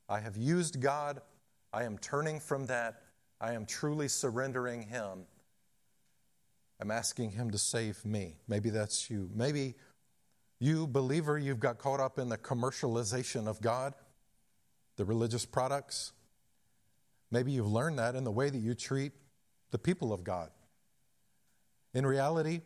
I 0.10 0.20
have 0.20 0.36
used 0.36 0.82
God. 0.82 1.22
I 1.72 1.84
am 1.84 1.98
turning 1.98 2.40
from 2.40 2.66
that 2.68 3.02
I 3.40 3.54
am 3.54 3.66
truly 3.66 4.08
surrendering 4.08 4.84
Him. 4.84 5.26
I'm 6.80 6.92
asking 6.92 7.32
Him 7.32 7.52
to 7.52 7.58
save 7.58 8.04
me. 8.06 8.38
Maybe 8.48 8.70
that's 8.70 9.10
you. 9.10 9.30
Maybe 9.34 9.76
you, 10.60 10.88
believer, 10.88 11.38
you've 11.38 11.60
got 11.60 11.78
caught 11.78 12.00
up 12.00 12.18
in 12.18 12.30
the 12.30 12.38
commercialization 12.38 13.48
of 13.48 13.62
God, 13.62 13.94
the 14.96 15.06
religious 15.06 15.46
products. 15.46 16.14
Maybe 17.32 17.52
you've 17.52 17.72
learned 17.72 18.00
that 18.00 18.16
in 18.16 18.24
the 18.24 18.32
way 18.32 18.50
that 18.50 18.58
you 18.58 18.74
treat 18.74 19.12
the 19.72 19.78
people 19.78 20.14
of 20.14 20.24
God. 20.24 20.50
In 21.94 22.06
reality, 22.06 22.62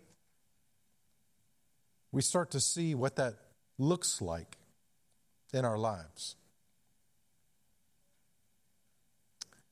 we 2.11 2.21
start 2.21 2.51
to 2.51 2.59
see 2.59 2.95
what 2.95 3.15
that 3.15 3.35
looks 3.77 4.21
like 4.21 4.57
in 5.53 5.65
our 5.65 5.77
lives. 5.77 6.35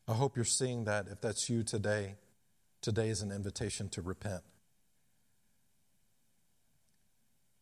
I 0.07 0.13
hope 0.13 0.35
you're 0.35 0.45
seeing 0.45 0.85
that. 0.85 1.07
If 1.11 1.19
that's 1.19 1.49
you 1.49 1.63
today, 1.63 2.15
today 2.81 3.09
is 3.09 3.21
an 3.21 3.31
invitation 3.31 3.89
to 3.89 4.01
repent, 4.01 4.41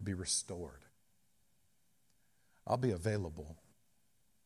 be 0.04 0.14
restored. 0.14 0.82
I'll 2.68 2.78
be 2.78 2.91
available 2.91 3.56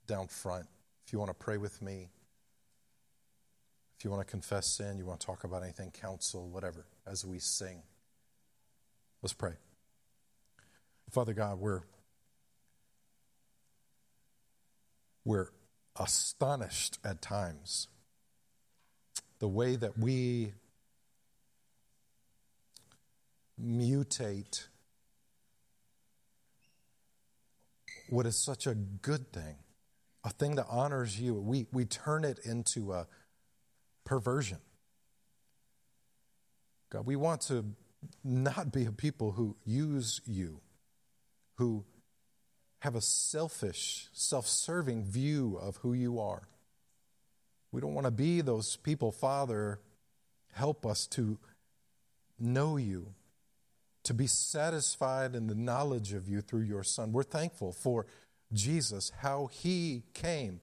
down 0.07 0.27
front 0.27 0.65
if 1.05 1.13
you 1.13 1.19
want 1.19 1.29
to 1.29 1.35
pray 1.35 1.57
with 1.57 1.81
me. 1.81 2.09
If 3.97 4.05
you 4.05 4.11
want 4.11 4.25
to 4.25 4.31
confess 4.31 4.67
sin, 4.67 4.97
you 4.97 5.05
want 5.05 5.19
to 5.19 5.25
talk 5.25 5.43
about 5.43 5.61
anything, 5.61 5.91
counsel, 5.91 6.47
whatever, 6.47 6.85
as 7.05 7.25
we 7.25 7.39
sing. 7.39 7.81
Let's 9.21 9.33
pray. 9.33 9.53
Father 11.11 11.33
God, 11.33 11.59
we're 11.59 11.81
we're 15.25 15.49
astonished 15.99 16.97
at 17.03 17.21
times 17.21 17.87
the 19.39 19.47
way 19.47 19.75
that 19.75 19.97
we 19.97 20.53
mutate 23.61 24.67
what 28.09 28.25
is 28.25 28.35
such 28.35 28.65
a 28.65 28.73
good 28.73 29.31
thing, 29.31 29.55
a 30.23 30.29
thing 30.29 30.55
that 30.55 30.65
honors 30.69 31.19
you. 31.19 31.35
We, 31.35 31.67
we 31.71 31.85
turn 31.85 32.23
it 32.23 32.39
into 32.43 32.93
a 32.93 33.07
perversion. 34.05 34.57
God, 36.89 37.05
we 37.05 37.15
want 37.15 37.41
to 37.41 37.65
not 38.23 38.71
be 38.71 38.85
a 38.85 38.91
people 38.91 39.33
who 39.33 39.55
use 39.63 40.21
you, 40.25 40.61
who 41.55 41.85
have 42.79 42.95
a 42.95 43.01
selfish, 43.01 44.07
self 44.13 44.47
serving 44.47 45.03
view 45.03 45.57
of 45.61 45.77
who 45.77 45.93
you 45.93 46.19
are. 46.19 46.47
We 47.71 47.81
don't 47.81 47.93
want 47.93 48.05
to 48.05 48.11
be 48.11 48.41
those 48.41 48.77
people, 48.77 49.11
Father. 49.11 49.79
Help 50.53 50.85
us 50.85 51.05
to 51.07 51.37
know 52.39 52.77
you, 52.77 53.13
to 54.03 54.13
be 54.13 54.27
satisfied 54.27 55.35
in 55.35 55.47
the 55.47 55.55
knowledge 55.55 56.13
of 56.13 56.27
you 56.27 56.41
through 56.41 56.61
your 56.61 56.83
Son. 56.83 57.11
We're 57.11 57.23
thankful 57.23 57.71
for 57.71 58.05
Jesus, 58.51 59.11
how 59.19 59.47
he 59.47 60.03
came 60.13 60.57